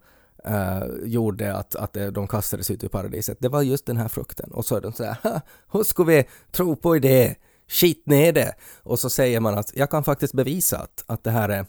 eh, 0.46 0.82
gjorde 1.04 1.54
att, 1.54 1.76
att 1.76 1.96
de 2.12 2.28
kastades 2.28 2.70
ut 2.70 2.84
ur 2.84 2.88
paradiset. 2.88 3.38
Det 3.40 3.48
var 3.48 3.62
just 3.62 3.86
den 3.86 3.96
här 3.96 4.08
frukten. 4.08 4.52
Och 4.52 4.64
så 4.64 4.76
är 4.76 4.80
de 4.80 4.92
så 4.92 5.04
här, 5.04 5.16
"Ha, 5.22 5.40
hur 5.72 5.84
ska 5.84 6.04
vi 6.04 6.24
tro 6.52 6.76
på 6.76 6.98
det? 6.98 7.36
Skit 7.68 8.06
ner 8.06 8.32
det! 8.32 8.54
Och 8.82 8.98
så 8.98 9.10
säger 9.10 9.40
man 9.40 9.58
att 9.58 9.76
jag 9.76 9.90
kan 9.90 10.04
faktiskt 10.04 10.34
bevisa 10.34 10.78
att, 10.78 11.04
att 11.06 11.24
det 11.24 11.30
här 11.30 11.48
är 11.48 11.66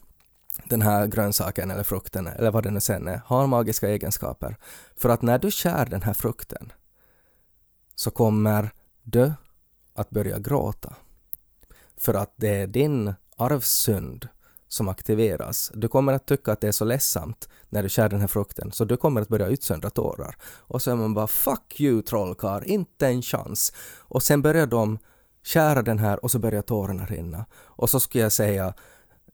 den 0.63 0.81
här 0.81 1.07
grönsaken 1.07 1.71
eller 1.71 1.83
frukten 1.83 2.27
eller 2.27 2.51
vad 2.51 2.63
det 2.63 2.71
nu 2.71 2.79
sen 2.79 3.07
är, 3.07 3.21
har 3.25 3.47
magiska 3.47 3.89
egenskaper. 3.89 4.57
För 4.95 5.09
att 5.09 5.21
när 5.21 5.39
du 5.39 5.51
skär 5.51 5.85
den 5.85 6.01
här 6.01 6.13
frukten 6.13 6.71
så 7.95 8.11
kommer 8.11 8.69
du 9.03 9.33
att 9.93 10.09
börja 10.09 10.39
gråta. 10.39 10.95
För 11.97 12.13
att 12.13 12.33
det 12.35 12.49
är 12.49 12.67
din 12.67 13.13
arvsynd 13.35 14.27
som 14.67 14.89
aktiveras. 14.89 15.71
Du 15.73 15.87
kommer 15.87 16.13
att 16.13 16.25
tycka 16.25 16.51
att 16.51 16.61
det 16.61 16.67
är 16.67 16.71
så 16.71 16.85
ledsamt 16.85 17.49
när 17.69 17.83
du 17.83 17.89
skär 17.89 18.09
den 18.09 18.19
här 18.19 18.27
frukten, 18.27 18.71
så 18.71 18.85
du 18.85 18.97
kommer 18.97 19.21
att 19.21 19.27
börja 19.27 19.47
utsöndra 19.47 19.89
tårar. 19.89 20.35
Och 20.57 20.81
så 20.81 20.91
är 20.91 20.95
man 20.95 21.13
bara 21.13 21.27
”fuck 21.27 21.79
you 21.79 22.01
trollkarl, 22.01 22.63
inte 22.65 23.07
en 23.07 23.21
chans”. 23.21 23.73
Och 23.99 24.23
sen 24.23 24.41
börjar 24.41 24.67
de 24.67 24.99
skära 25.43 25.81
den 25.81 25.99
här 25.99 26.23
och 26.23 26.31
så 26.31 26.39
börjar 26.39 26.61
tårarna 26.61 27.05
rinna. 27.05 27.45
Och 27.53 27.89
så 27.89 27.99
skulle 27.99 28.23
jag 28.23 28.31
säga 28.31 28.73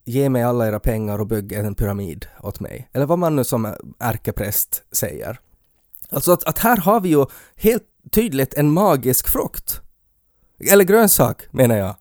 ”ge 0.05 0.29
mig 0.29 0.43
alla 0.43 0.67
era 0.67 0.79
pengar 0.79 1.19
och 1.19 1.27
bygg 1.27 1.51
en 1.51 1.75
pyramid 1.75 2.25
åt 2.41 2.59
mig”. 2.59 2.89
Eller 2.93 3.05
vad 3.05 3.19
man 3.19 3.35
nu 3.35 3.43
som 3.43 3.75
ärkepräst 3.99 4.83
säger. 4.91 5.39
Alltså 6.09 6.31
att, 6.31 6.43
att 6.43 6.59
här 6.59 6.77
har 6.77 6.99
vi 6.99 7.09
ju 7.09 7.25
helt 7.55 7.83
tydligt 8.11 8.53
en 8.53 8.71
magisk 8.71 9.27
frukt. 9.27 9.81
Eller 10.71 10.83
grönsak 10.83 11.47
menar 11.51 11.75
jag. 11.75 11.95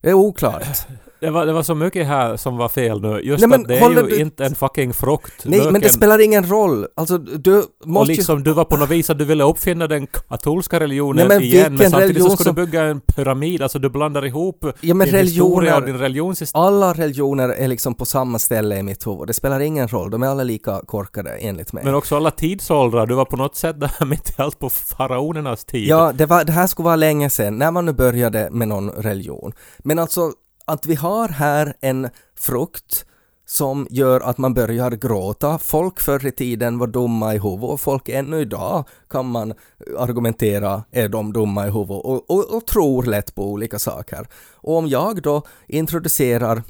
Det 0.00 0.10
är 0.10 0.14
oklart. 0.14 0.86
Det 1.20 1.30
var, 1.30 1.46
det 1.46 1.52
var 1.52 1.62
så 1.62 1.74
mycket 1.74 2.06
här 2.06 2.36
som 2.36 2.56
var 2.56 2.68
fel 2.68 3.00
nu. 3.02 3.20
Just 3.20 3.40
Nej, 3.40 3.48
men 3.48 3.60
att 3.60 3.68
det 3.68 3.78
är 3.78 3.90
ju 3.90 4.02
du- 4.02 4.20
inte 4.20 4.44
en 4.44 4.54
fucking 4.54 4.92
frukt. 4.92 5.44
Nej, 5.44 5.58
men 5.64 5.72
det 5.74 5.80
Löken- 5.80 5.92
spelar 5.92 6.18
ingen 6.18 6.48
roll. 6.50 6.86
Alltså, 6.96 7.18
du 7.18 7.58
Och 7.58 7.64
måste 7.86 8.12
ju... 8.12 8.16
liksom 8.16 8.42
du 8.42 8.52
var 8.52 8.64
på 8.64 8.76
något 8.76 8.90
vis 8.90 9.10
att 9.10 9.18
du 9.18 9.24
ville 9.24 9.44
uppfinna 9.44 9.86
den 9.86 10.06
katolska 10.06 10.80
religionen 10.80 11.28
Nej, 11.28 11.38
men 11.38 11.46
igen 11.46 11.74
men 11.74 11.90
samtidigt 11.90 12.22
så 12.22 12.30
skulle 12.30 12.44
som- 12.46 12.54
du 12.54 12.66
bygga 12.66 12.82
en 12.82 13.00
pyramid, 13.00 13.62
alltså 13.62 13.78
du 13.78 13.88
blandar 13.90 14.26
ihop 14.26 14.64
Ja, 14.80 14.94
men 14.94 15.06
din 15.10 15.16
historia 15.20 15.76
och 15.76 15.86
din 15.86 15.98
religionshistoria. 15.98 16.66
Alla 16.66 16.92
religioner 16.92 17.48
är 17.48 17.68
liksom 17.68 17.94
på 17.94 18.04
samma 18.06 18.38
ställe 18.38 18.76
i 18.78 18.82
mitt 18.82 19.06
huvud. 19.06 19.26
Det 19.26 19.34
spelar 19.34 19.60
ingen 19.60 19.88
roll. 19.88 20.10
De 20.10 20.22
är 20.22 20.26
alla 20.26 20.42
lika 20.44 20.80
korkade 20.86 21.30
enligt 21.30 21.72
mig. 21.72 21.84
Men 21.84 21.94
också 21.94 22.16
alla 22.16 22.30
tidsåldrar, 22.30 23.06
du 23.06 23.14
var 23.14 23.24
på 23.24 23.36
något 23.36 23.56
sätt 23.56 23.80
där 23.80 24.04
mitt 24.06 24.30
i 24.30 24.32
allt 24.36 24.58
på 24.58 24.70
faraonernas 24.70 25.64
tid. 25.64 25.88
Ja, 25.88 26.12
det, 26.14 26.26
var, 26.26 26.44
det 26.44 26.52
här 26.52 26.66
skulle 26.66 26.84
vara 26.84 26.96
länge 26.96 27.30
sedan, 27.30 27.58
när 27.58 27.70
man 27.70 27.86
nu 27.86 27.92
började 27.92 28.48
med 28.50 28.68
någon 28.68 28.90
religion. 28.90 29.52
Men 29.78 29.98
alltså, 29.98 30.32
att 30.70 30.86
vi 30.86 30.94
har 30.94 31.28
här 31.28 31.74
en 31.80 32.08
frukt 32.36 33.04
som 33.46 33.86
gör 33.90 34.20
att 34.20 34.38
man 34.38 34.54
börjar 34.54 34.90
gråta. 34.90 35.58
Folk 35.58 36.00
förr 36.00 36.26
i 36.26 36.32
tiden 36.32 36.78
var 36.78 36.86
dumma 36.86 37.34
i 37.34 37.38
huvudet 37.38 37.70
och 37.70 37.80
folk 37.80 38.08
ännu 38.08 38.40
idag 38.40 38.84
kan 39.10 39.26
man 39.26 39.54
argumentera 39.98 40.84
är 40.90 41.08
de 41.08 41.32
dumma 41.32 41.66
i 41.66 41.70
huvudet 41.70 42.04
och, 42.04 42.30
och, 42.30 42.54
och 42.56 42.66
tror 42.66 43.02
lätt 43.02 43.34
på 43.34 43.44
olika 43.44 43.78
saker. 43.78 44.28
Och 44.54 44.76
om 44.76 44.88
jag 44.88 45.22
då 45.22 45.42
introducerar 45.66 46.62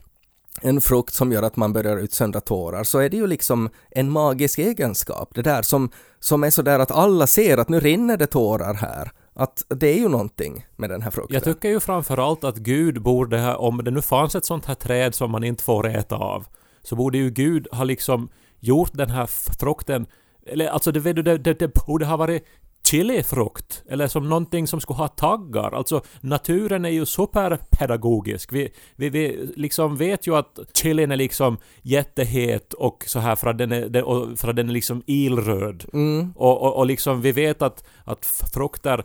en 0.62 0.80
frukt 0.80 1.14
som 1.14 1.32
gör 1.32 1.42
att 1.42 1.56
man 1.56 1.72
börjar 1.72 1.96
utsöndra 1.96 2.40
tårar 2.40 2.84
så 2.84 2.98
är 2.98 3.08
det 3.08 3.16
ju 3.16 3.26
liksom 3.26 3.68
en 3.90 4.10
magisk 4.10 4.58
egenskap. 4.58 5.34
Det 5.34 5.42
där 5.42 5.62
som, 5.62 5.90
som 6.18 6.44
är 6.44 6.50
sådär 6.50 6.78
att 6.78 6.90
alla 6.90 7.26
ser 7.26 7.58
att 7.58 7.68
nu 7.68 7.80
rinner 7.80 8.16
det 8.16 8.26
tårar 8.26 8.74
här. 8.74 9.12
Att 9.34 9.64
det 9.68 9.88
är 9.88 9.98
ju 9.98 10.08
någonting 10.08 10.66
med 10.76 10.90
den 10.90 11.02
här 11.02 11.10
frukten. 11.10 11.34
Jag 11.34 11.44
tycker 11.44 11.68
ju 11.68 11.80
framförallt 11.80 12.44
att 12.44 12.56
Gud 12.56 13.02
borde 13.02 13.40
ha, 13.40 13.56
om 13.56 13.84
det 13.84 13.90
nu 13.90 14.02
fanns 14.02 14.34
ett 14.34 14.44
sånt 14.44 14.66
här 14.66 14.74
träd 14.74 15.14
som 15.14 15.30
man 15.30 15.44
inte 15.44 15.64
får 15.64 15.88
äta 15.88 16.16
av, 16.16 16.46
så 16.82 16.96
borde 16.96 17.18
ju 17.18 17.30
Gud 17.30 17.68
ha 17.72 17.84
liksom 17.84 18.28
gjort 18.60 18.90
den 18.92 19.10
här 19.10 19.26
frukten, 19.60 20.06
eller 20.46 20.68
alltså 20.68 20.92
det, 20.92 21.12
det, 21.12 21.38
det, 21.38 21.58
det 21.58 21.74
borde 21.74 22.06
ha 22.06 22.16
varit 22.16 22.44
chilifrukt, 22.86 23.82
eller 23.88 24.08
som 24.08 24.28
någonting 24.28 24.66
som 24.66 24.80
skulle 24.80 24.96
ha 24.96 25.08
taggar. 25.08 25.72
Alltså 25.72 26.02
naturen 26.20 26.84
är 26.84 26.90
ju 26.90 27.06
superpedagogisk. 27.06 28.52
Vi, 28.52 28.68
vi, 28.96 29.10
vi 29.10 29.52
liksom 29.56 29.96
vet 29.96 30.26
ju 30.26 30.36
att 30.36 30.58
chilin 30.74 31.10
är 31.10 31.16
liksom 31.16 31.58
jättehet 31.82 32.72
och 32.72 33.04
så 33.06 33.18
här 33.18 33.36
för 33.36 33.50
att 33.50 33.58
den 33.58 33.72
är, 33.72 34.36
för 34.36 34.48
att 34.48 34.56
den 34.56 34.68
är 34.68 34.72
liksom 34.72 35.02
ilröd. 35.06 35.84
Mm. 35.92 36.32
Och, 36.36 36.62
och, 36.62 36.76
och 36.76 36.86
liksom 36.86 37.20
vi 37.20 37.32
vet 37.32 37.62
att, 37.62 37.84
att 38.04 38.26
frukter 38.26 39.04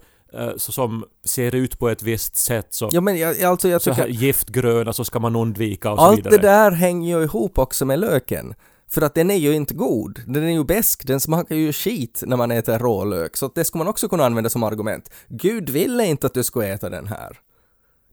så 0.58 0.72
som 0.72 1.06
ser 1.26 1.56
ut 1.56 1.80
på 1.80 1.90
ett 1.90 2.04
visst 2.04 2.36
sätt 2.36 2.68
så, 2.70 2.90
Ja 2.92 3.02
men 3.02 3.18
jag, 3.18 3.42
alltså 3.42 3.68
jag 3.68 3.82
så 3.82 3.92
här 3.92 4.04
tycker 4.04 4.20
giftgröna 4.20 4.94
så 4.94 5.06
ska 5.06 5.20
man 5.20 5.36
undvika 5.36 5.92
och 5.92 6.00
så 6.00 6.06
allt 6.06 6.18
vidare. 6.20 6.38
det 6.38 6.42
där 6.42 6.72
hänger 6.72 7.18
ju 7.18 7.24
ihop 7.24 7.58
också 7.58 7.86
med 7.86 8.00
löken. 8.00 8.54
För 8.88 9.02
att 9.02 9.16
den 9.16 9.32
är 9.32 9.36
ju 9.36 9.54
inte 9.54 9.74
god. 9.74 10.22
Den 10.28 10.44
är 10.44 10.52
ju 10.52 10.64
besk. 10.64 11.08
Den 11.08 11.20
smakar 11.20 11.56
ju 11.56 11.74
skit 11.74 12.24
när 12.26 12.38
man 12.38 12.52
äter 12.52 12.80
rålök. 12.80 13.38
Så 13.38 13.52
det 13.56 13.66
ska 13.66 13.78
man 13.78 13.88
också 13.88 14.08
kunna 14.08 14.26
använda 14.26 14.50
som 14.50 14.64
argument. 14.64 15.10
Gud 15.28 15.70
ville 15.70 16.06
inte 16.06 16.28
att 16.28 16.34
du 16.34 16.44
skulle 16.44 16.68
äta 16.74 16.90
den 16.90 17.08
här. 17.08 17.40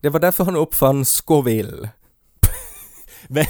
Det 0.00 0.08
var 0.08 0.20
därför 0.20 0.44
han 0.44 0.56
uppfann 0.56 1.04
Scoville. 1.04 1.90
Men, 3.28 3.44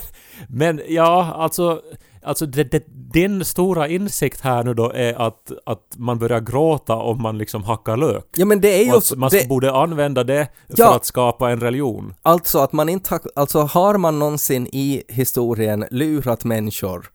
men 0.49 0.81
ja, 0.89 1.35
alltså, 1.35 1.83
alltså 2.23 2.47
det, 2.47 2.65
det, 2.65 2.85
din 3.13 3.45
stora 3.45 3.89
insikt 3.89 4.41
här 4.41 4.65
nu 4.65 4.75
då 4.75 4.93
är 4.93 5.15
att, 5.27 5.53
att 5.67 5.95
man 5.97 6.19
börjar 6.19 6.41
gråta 6.41 6.95
om 6.95 7.23
man 7.23 7.39
liksom 7.39 7.65
hackar 7.65 7.97
lök. 7.97 8.25
Ja 8.37 8.45
men 8.45 8.61
det 8.61 8.69
är 8.81 8.85
ju 8.85 8.97
att 8.97 9.17
man 9.17 9.31
det, 9.33 9.49
borde 9.49 9.73
använda 9.73 10.25
det 10.25 10.49
för 10.69 10.75
Ja. 10.79 10.97
att 10.97 11.05
skapa 11.05 11.51
en 11.51 11.61
religion. 11.61 12.15
Alltså 12.23 12.59
att 12.59 12.73
man 12.73 12.89
inte 12.89 13.21
alltså 13.35 13.61
har 13.61 13.99
man 13.99 14.19
någonsin 14.19 14.67
i 14.73 15.03
historien 15.09 15.85
lurat 15.91 16.45
människor 16.45 17.11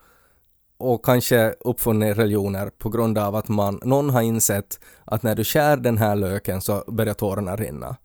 och 0.79 1.05
kanske 1.05 1.53
uppfunnit 1.59 2.17
religioner 2.17 2.69
på 2.77 2.89
grund 2.89 3.17
av 3.17 3.35
att 3.35 3.47
man, 3.47 3.79
någon 3.83 4.09
har 4.09 4.21
insett 4.21 4.79
att 5.05 5.23
när 5.23 5.35
du 5.35 5.43
skär 5.43 5.77
den 5.77 5.97
här 5.97 6.15
löken 6.15 6.61
så 6.61 6.83
börjar 6.87 7.13
tårarna 7.13 7.55
rinna. 7.55 7.95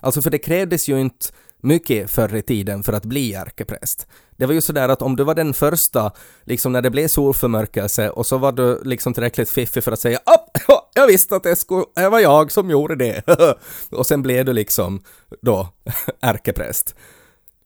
Alltså 0.00 0.22
för 0.22 0.30
det 0.30 0.38
krävdes 0.38 0.88
ju 0.88 1.00
inte 1.00 1.26
mycket 1.60 2.10
förr 2.10 2.34
i 2.36 2.42
tiden 2.42 2.82
för 2.82 2.92
att 2.92 3.04
bli 3.04 3.34
ärkepräst. 3.34 4.06
Det 4.42 4.46
var 4.46 4.54
ju 4.54 4.60
sådär 4.60 4.88
att 4.88 5.02
om 5.02 5.16
du 5.16 5.24
var 5.24 5.34
den 5.34 5.54
första, 5.54 6.12
liksom 6.44 6.72
när 6.72 6.82
det 6.82 6.90
blev 6.90 7.08
solförmörkelse 7.08 8.10
och 8.10 8.26
så 8.26 8.38
var 8.38 8.52
du 8.52 8.80
liksom 8.84 9.14
tillräckligt 9.14 9.50
fiffig 9.50 9.84
för 9.84 9.92
att 9.92 10.00
säga 10.00 10.18
"App, 10.24 10.58
jag 10.94 11.06
visste 11.06 11.36
att 11.36 11.42
det, 11.42 11.56
skulle, 11.56 11.84
det 11.94 12.08
var 12.08 12.20
jag 12.20 12.52
som 12.52 12.70
gjorde 12.70 12.94
det. 12.96 13.22
och 13.90 14.06
sen 14.06 14.22
blev 14.22 14.44
du 14.44 14.52
liksom 14.52 15.02
då 15.42 15.68
ärkepräst. 16.20 16.94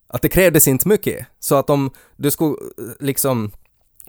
Att 0.08 0.22
det 0.22 0.28
krävdes 0.28 0.68
inte 0.68 0.88
mycket. 0.88 1.26
Så 1.40 1.54
att 1.54 1.70
om 1.70 1.90
du 2.16 2.30
skulle 2.30 2.56
liksom 3.00 3.52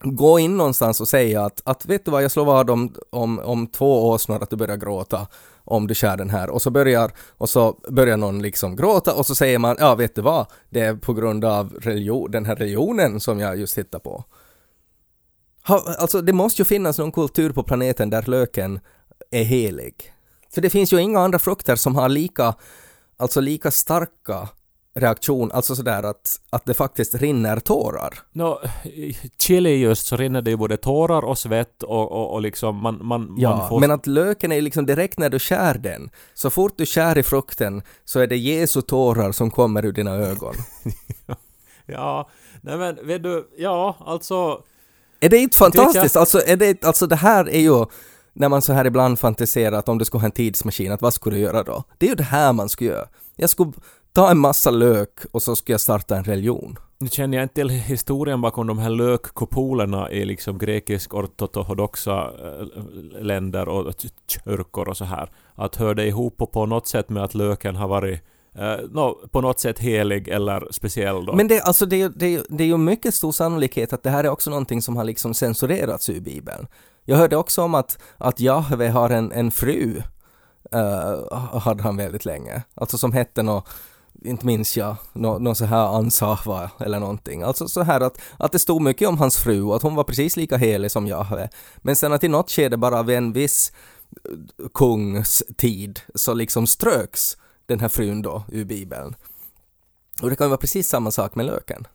gå 0.01 0.39
in 0.39 0.57
någonstans 0.57 1.01
och 1.01 1.07
säga 1.07 1.45
att, 1.45 1.61
att 1.65 1.85
vet 1.85 2.05
du 2.05 2.11
vad, 2.11 2.23
jag 2.23 2.31
slår 2.31 2.45
vad 2.45 2.69
om, 2.69 2.95
om, 3.09 3.39
om 3.39 3.67
två 3.67 4.07
år 4.09 4.17
snart 4.17 4.43
att 4.43 4.49
du 4.49 4.55
börjar 4.55 4.77
gråta 4.77 5.27
om 5.63 5.87
du 5.87 5.95
skär 5.95 6.17
den 6.17 6.29
här 6.29 6.49
och 6.49 6.61
så 6.61 6.69
börjar, 6.69 7.11
och 7.29 7.49
så 7.49 7.79
börjar 7.89 8.17
någon 8.17 8.41
liksom 8.41 8.75
gråta 8.75 9.13
och 9.13 9.25
så 9.25 9.35
säger 9.35 9.59
man 9.59 9.75
ja 9.79 9.95
vet 9.95 10.15
du 10.15 10.21
vad, 10.21 10.45
det 10.69 10.79
är 10.79 10.95
på 10.95 11.13
grund 11.13 11.45
av 11.45 11.73
religion, 11.81 12.31
den 12.31 12.45
här 12.45 12.55
religionen 12.55 13.19
som 13.19 13.39
jag 13.39 13.57
just 13.57 13.77
hittar 13.77 13.99
på. 13.99 14.23
Ha, 15.67 15.95
alltså 15.99 16.21
det 16.21 16.33
måste 16.33 16.61
ju 16.61 16.65
finnas 16.65 16.97
någon 16.97 17.11
kultur 17.11 17.51
på 17.51 17.63
planeten 17.63 18.09
där 18.09 18.23
löken 18.27 18.79
är 19.31 19.43
helig. 19.43 20.13
För 20.53 20.61
det 20.61 20.69
finns 20.69 20.93
ju 20.93 21.01
inga 21.01 21.19
andra 21.19 21.39
frukter 21.39 21.75
som 21.75 21.95
har 21.95 22.09
lika, 22.09 22.55
alltså 23.17 23.41
lika 23.41 23.71
starka 23.71 24.49
reaktion, 24.99 25.51
alltså 25.51 25.75
sådär 25.75 26.03
att, 26.03 26.39
att 26.49 26.65
det 26.65 26.73
faktiskt 26.73 27.15
rinner 27.15 27.59
tårar. 27.59 28.19
Nå, 28.31 28.61
i 28.83 29.17
chili 29.37 29.75
just 29.75 30.07
så 30.07 30.17
rinner 30.17 30.41
det 30.41 30.51
ju 30.51 30.57
både 30.57 30.77
tårar 30.77 31.21
och 31.21 31.37
svett 31.37 31.83
och, 31.83 32.11
och, 32.11 32.33
och 32.33 32.41
liksom 32.41 32.75
man, 32.75 33.05
man, 33.05 33.35
Ja, 33.37 33.57
man 33.57 33.69
får... 33.69 33.79
men 33.79 33.91
att 33.91 34.07
löken 34.07 34.51
är 34.51 34.61
liksom 34.61 34.85
direkt 34.85 35.19
när 35.19 35.29
du 35.29 35.39
skär 35.39 35.77
den, 35.77 36.09
så 36.33 36.49
fort 36.49 36.73
du 36.77 36.85
skär 36.85 37.17
i 37.17 37.23
frukten 37.23 37.81
så 38.05 38.19
är 38.19 38.27
det 38.27 38.37
Jesu 38.37 38.81
tårar 38.81 39.31
som 39.31 39.51
kommer 39.51 39.85
ur 39.85 39.91
dina 39.91 40.15
ögon. 40.15 40.53
Ja, 41.89 42.29
nej 42.61 42.77
men 42.77 43.07
vet 43.07 43.23
du, 43.23 43.47
ja 43.57 43.97
alltså... 43.99 44.63
Är 45.19 45.29
det 45.29 45.37
inte 45.37 45.57
fantastiskt? 45.57 46.15
Alltså, 46.15 46.41
är 46.45 46.57
det, 46.57 46.85
alltså 46.85 47.07
det 47.07 47.15
här 47.15 47.49
är 47.49 47.59
ju 47.59 47.85
när 48.33 48.49
man 48.49 48.61
så 48.61 48.73
här 48.73 48.85
ibland 48.85 49.19
fantiserar 49.19 49.77
att 49.77 49.89
om 49.89 49.97
du 49.97 50.05
skulle 50.05 50.21
ha 50.21 50.25
en 50.25 50.31
tidsmaskin, 50.31 50.91
att 50.91 51.01
vad 51.01 51.13
skulle 51.13 51.35
du 51.35 51.41
göra 51.41 51.63
då? 51.63 51.83
Det 51.97 52.05
är 52.05 52.09
ju 52.09 52.15
det 52.15 52.23
här 52.23 52.53
man 52.53 52.69
skulle 52.69 52.89
göra. 52.89 53.07
Jag 53.35 53.49
skulle 53.49 53.71
ta 54.17 54.31
en 54.31 54.37
massa 54.37 54.71
lök 54.71 55.09
och 55.31 55.41
så 55.43 55.55
skulle 55.55 55.73
jag 55.73 55.81
starta 55.81 56.17
en 56.17 56.23
religion. 56.23 56.75
Nu 56.99 57.07
känner 57.07 57.37
jag 57.37 57.45
inte 57.45 57.53
till 57.53 57.69
historien 57.69 58.41
bakom 58.41 58.67
de 58.67 58.77
här 58.77 58.89
lökkupolerna 58.89 60.11
i 60.11 60.25
liksom 60.25 60.57
grekisk 60.57 61.13
ortodoxa 61.13 62.23
eh, 62.23 62.65
länder 63.21 63.69
och 63.69 63.93
kyrkor 64.27 64.89
och 64.89 64.97
så 64.97 65.05
här. 65.05 65.29
Att 65.55 65.75
hör 65.75 65.95
det 65.95 66.05
ihop 66.05 66.37
på, 66.37 66.45
på 66.45 66.65
något 66.65 66.87
sätt 66.87 67.09
med 67.09 67.23
att 67.23 67.35
löken 67.35 67.75
har 67.75 67.87
varit 67.87 68.21
eh, 68.55 68.75
no, 68.91 69.27
på 69.31 69.41
något 69.41 69.59
sätt 69.59 69.79
helig 69.79 70.27
eller 70.27 70.67
speciell 70.71 71.25
då? 71.25 71.33
Men 71.35 71.47
det, 71.47 71.61
alltså 71.61 71.85
det, 71.85 72.01
är- 72.01 72.11
det, 72.15 72.45
det 72.49 72.63
är 72.63 72.67
ju 72.67 72.77
mycket 72.77 73.13
stor 73.13 73.31
sannolikhet 73.31 73.93
att 73.93 74.03
det 74.03 74.09
här 74.09 74.23
är 74.23 74.29
också 74.29 74.49
någonting 74.49 74.81
som 74.81 74.97
har 74.97 75.03
liksom 75.03 75.33
censurerats 75.33 76.09
ur 76.09 76.19
Bibeln. 76.19 76.67
Jag 77.05 77.17
hörde 77.17 77.37
också 77.37 77.61
om 77.61 77.75
att, 77.75 77.99
att 78.17 78.39
Jahve 78.39 78.89
har 78.89 79.09
en, 79.09 79.31
en 79.31 79.51
fru, 79.51 80.01
uh, 80.75 81.33
hade 81.59 81.83
han 81.83 81.97
väldigt 81.97 82.25
länge, 82.25 82.63
alltså 82.75 82.97
som 82.97 83.11
hette 83.13 83.43
nå 83.43 83.63
inte 84.27 84.45
minns 84.45 84.77
jag, 84.77 84.95
någon 85.13 85.55
så 85.55 85.65
här 85.65 85.97
Ansava 85.97 86.71
eller 86.79 86.99
någonting. 86.99 87.41
Alltså 87.41 87.67
så 87.67 87.81
här 87.81 88.01
att, 88.01 88.21
att 88.37 88.51
det 88.51 88.59
stod 88.59 88.81
mycket 88.81 89.07
om 89.07 89.17
hans 89.17 89.37
fru 89.37 89.61
och 89.61 89.75
att 89.75 89.81
hon 89.81 89.95
var 89.95 90.03
precis 90.03 90.37
lika 90.37 90.57
helig 90.57 90.91
som 90.91 91.07
Jahve. 91.07 91.49
Men 91.77 91.95
sen 91.95 92.13
att 92.13 92.23
i 92.23 92.27
något 92.27 92.51
skede 92.51 92.77
bara 92.77 93.03
vid 93.03 93.17
en 93.17 93.33
viss 93.33 93.71
eh, 94.25 94.67
kungs 94.73 95.43
tid 95.57 95.99
så 96.15 96.33
liksom 96.33 96.67
ströks 96.67 97.37
den 97.65 97.79
här 97.79 97.89
frun 97.89 98.21
då 98.21 98.43
ur 98.51 98.65
Bibeln. 98.65 99.15
Och 100.21 100.29
det 100.29 100.35
kan 100.35 100.45
ju 100.45 100.49
vara 100.49 100.57
precis 100.57 100.89
samma 100.89 101.11
sak 101.11 101.35
med 101.35 101.45
löken. 101.45 101.87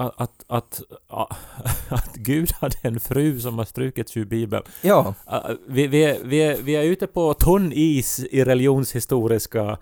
Att, 0.00 0.44
att, 0.46 0.80
att, 1.08 1.32
att 1.88 2.14
Gud 2.14 2.52
hade 2.52 2.76
en 2.82 3.00
fru 3.00 3.40
som 3.40 3.58
har 3.58 3.64
strukits 3.64 4.16
ur 4.16 4.24
Bibeln. 4.24 4.62
Ja, 4.82 5.14
Uh, 5.32 5.50
Vi, 5.68 5.86
vi, 5.86 6.04
är- 6.04 6.18
vi, 6.24 6.36
är, 6.38 6.56
vi 6.62 6.76
är 6.76 6.82
ute 6.82 7.06
på 7.06 7.34
tunn 7.34 7.72
is 7.74 8.18
i 8.18 8.44
religionshistoriska 8.44 9.78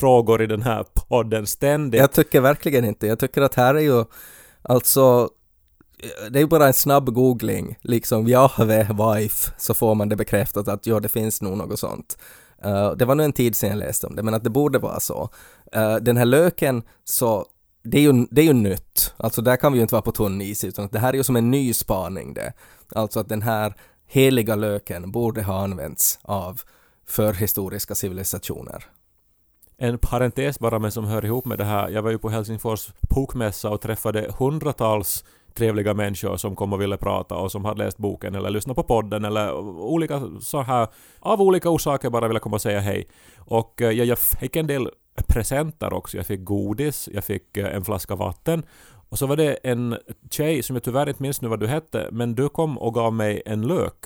frågor 0.00 0.42
i 0.42 0.46
den 0.46 0.62
här 0.62 0.84
podden 1.08 1.46
ständigt. 1.46 2.00
jag 2.00 2.12
tycker 2.12 2.40
verkligen 2.40 2.84
inte. 2.84 3.06
Jag 3.06 3.18
tycker 3.18 3.42
att 3.42 3.54
här 3.54 3.74
är 3.74 3.80
ju 3.80 4.04
alltså 4.62 5.28
det 6.30 6.40
är 6.40 6.46
bara 6.46 6.66
en 6.66 6.72
snabb 6.72 7.14
googling, 7.14 7.76
liksom 7.82 8.28
Jahve 8.28 8.82
wife, 8.92 9.50
så 9.58 9.74
får 9.74 9.94
man 9.94 10.08
det 10.08 10.16
bekräftat 10.16 10.68
att 10.68 10.86
ja, 10.86 11.00
det 11.00 11.08
finns 11.08 11.42
nog 11.42 11.56
något 11.58 11.78
sånt. 11.78 12.18
Eh, 12.64 12.90
det 12.92 13.04
var 13.04 13.14
nog 13.14 13.24
en 13.24 13.32
tid 13.32 13.56
sedan 13.56 13.70
jag 13.70 13.78
läste 13.78 14.06
om 14.06 14.16
det, 14.16 14.22
men 14.22 14.34
att 14.34 14.44
det 14.44 14.50
borde 14.50 14.78
vara 14.78 15.00
så. 15.00 15.28
Eh, 15.72 15.96
den 15.96 16.16
här 16.16 16.24
löken, 16.24 16.82
så 17.04 17.46
det 17.82 17.98
är, 17.98 18.02
ju, 18.02 18.26
det 18.30 18.40
är 18.40 18.46
ju 18.46 18.52
nytt, 18.52 19.14
alltså 19.16 19.42
där 19.42 19.56
kan 19.56 19.72
vi 19.72 19.78
ju 19.78 19.82
inte 19.82 19.94
vara 19.94 20.02
på 20.02 20.12
tunn 20.12 20.40
is, 20.40 20.64
utan 20.64 20.84
att 20.84 20.92
det 20.92 20.98
här 20.98 21.12
är 21.12 21.16
ju 21.16 21.24
som 21.24 21.36
en 21.36 21.50
ny 21.50 21.72
spaning 21.72 22.34
det. 22.34 22.52
Alltså 22.94 23.20
att 23.20 23.28
den 23.28 23.42
här 23.42 23.74
heliga 24.06 24.56
löken 24.56 25.12
borde 25.12 25.42
ha 25.42 25.62
använts 25.64 26.18
av 26.22 26.60
förhistoriska 27.06 27.94
civilisationer. 27.94 28.84
En 29.76 29.98
parentes 29.98 30.58
bara 30.58 30.78
men 30.78 30.92
som 30.92 31.04
hör 31.04 31.24
ihop 31.24 31.44
med 31.44 31.58
det 31.58 31.64
här. 31.64 31.88
Jag 31.88 32.02
var 32.02 32.10
ju 32.10 32.18
på 32.18 32.28
Helsingfors 32.28 32.88
bokmässa 33.00 33.70
och 33.70 33.80
träffade 33.80 34.32
hundratals 34.38 35.24
trevliga 35.54 35.94
människor 35.94 36.36
som 36.36 36.56
kom 36.56 36.72
och 36.72 36.80
ville 36.80 36.96
prata 36.96 37.34
och 37.34 37.52
som 37.52 37.64
hade 37.64 37.84
läst 37.84 37.98
boken 37.98 38.34
eller 38.34 38.50
lyssnat 38.50 38.76
på 38.76 38.82
podden 38.82 39.24
eller 39.24 39.54
olika 39.80 40.22
så 40.40 40.62
här 40.62 40.88
av 41.20 41.42
olika 41.42 41.70
orsaker 41.70 42.10
bara 42.10 42.28
ville 42.28 42.40
komma 42.40 42.54
och 42.56 42.62
säga 42.62 42.80
hej. 42.80 43.08
Och 43.38 43.82
eh, 43.82 43.90
jag, 43.90 44.06
jag 44.06 44.18
fick 44.18 44.56
en 44.56 44.66
del 44.66 44.90
presenter 45.26 45.92
också. 45.92 46.16
Jag 46.16 46.26
fick 46.26 46.44
godis, 46.44 47.08
jag 47.12 47.24
fick 47.24 47.56
eh, 47.56 47.74
en 47.74 47.84
flaska 47.84 48.14
vatten 48.14 48.62
och 49.08 49.18
så 49.18 49.26
var 49.26 49.36
det 49.36 49.52
en 49.52 49.96
tjej 50.30 50.62
som 50.62 50.76
jag 50.76 50.82
tyvärr 50.82 51.08
inte 51.08 51.22
minns 51.22 51.40
nu 51.42 51.48
vad 51.48 51.60
du 51.60 51.66
hette 51.66 52.08
men 52.12 52.34
du 52.34 52.48
kom 52.48 52.78
och 52.78 52.94
gav 52.94 53.12
mig 53.12 53.42
en 53.46 53.62
lök. 53.62 54.04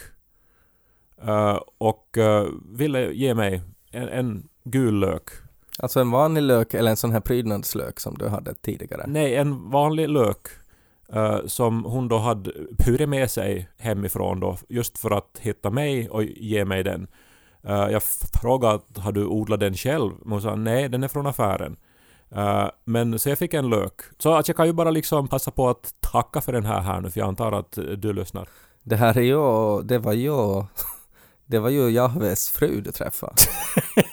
Eh, 1.22 1.58
och 1.78 2.18
eh, 2.18 2.46
ville 2.72 3.12
ge 3.12 3.34
mig 3.34 3.62
en, 3.90 4.08
en 4.08 4.48
gul 4.64 5.00
lök. 5.00 5.30
Alltså 5.78 6.00
en 6.00 6.10
vanlig 6.10 6.42
lök 6.42 6.74
eller 6.74 6.90
en 6.90 6.96
sån 6.96 7.12
här 7.12 7.20
prydnadslök 7.20 8.00
som 8.00 8.18
du 8.18 8.28
hade 8.28 8.54
tidigare. 8.54 9.04
Nej, 9.06 9.36
en 9.36 9.70
vanlig 9.70 10.08
lök 10.08 10.46
eh, 11.12 11.38
som 11.46 11.84
hon 11.84 12.08
då 12.08 12.18
hade 12.18 12.52
burit 12.86 13.08
med 13.08 13.30
sig 13.30 13.68
hemifrån 13.78 14.40
då 14.40 14.58
just 14.68 14.98
för 14.98 15.10
att 15.10 15.38
hitta 15.40 15.70
mig 15.70 16.08
och 16.08 16.24
ge 16.24 16.64
mig 16.64 16.82
den. 16.82 17.06
Eh, 17.66 17.88
jag 17.90 18.02
frågade 18.42 18.82
har 18.96 19.12
du 19.12 19.26
odlat 19.26 19.60
den 19.60 19.74
själv? 19.74 20.12
Men 20.22 20.32
hon 20.32 20.42
sa 20.42 20.54
nej, 20.54 20.88
den 20.88 21.02
är 21.02 21.08
från 21.08 21.26
affären. 21.26 21.76
Eh, 22.30 22.68
men 22.84 23.18
så 23.18 23.28
jag 23.28 23.38
fick 23.38 23.54
en 23.54 23.70
lök. 23.70 24.00
Så 24.18 24.34
att 24.34 24.48
jag 24.48 24.56
kan 24.56 24.66
ju 24.66 24.72
bara 24.72 24.90
liksom 24.90 25.28
passa 25.28 25.50
på 25.50 25.68
att 25.68 25.94
tacka 26.00 26.40
för 26.40 26.52
den 26.52 26.64
här 26.64 26.80
här 26.80 27.00
nu 27.00 27.10
för 27.10 27.20
jag 27.20 27.28
antar 27.28 27.52
att 27.52 27.78
eh, 27.78 27.84
du 27.84 28.12
lyssnar. 28.12 28.48
Det 28.82 28.96
här 28.96 29.18
är 29.18 29.22
ju, 29.22 29.82
det 29.82 29.98
var 29.98 30.12
ju, 30.12 30.62
det 31.46 31.58
var 31.58 31.70
ju 31.70 31.90
Jahves 31.90 32.50
fru 32.50 32.80
du 32.80 32.92
träffade. 32.92 33.34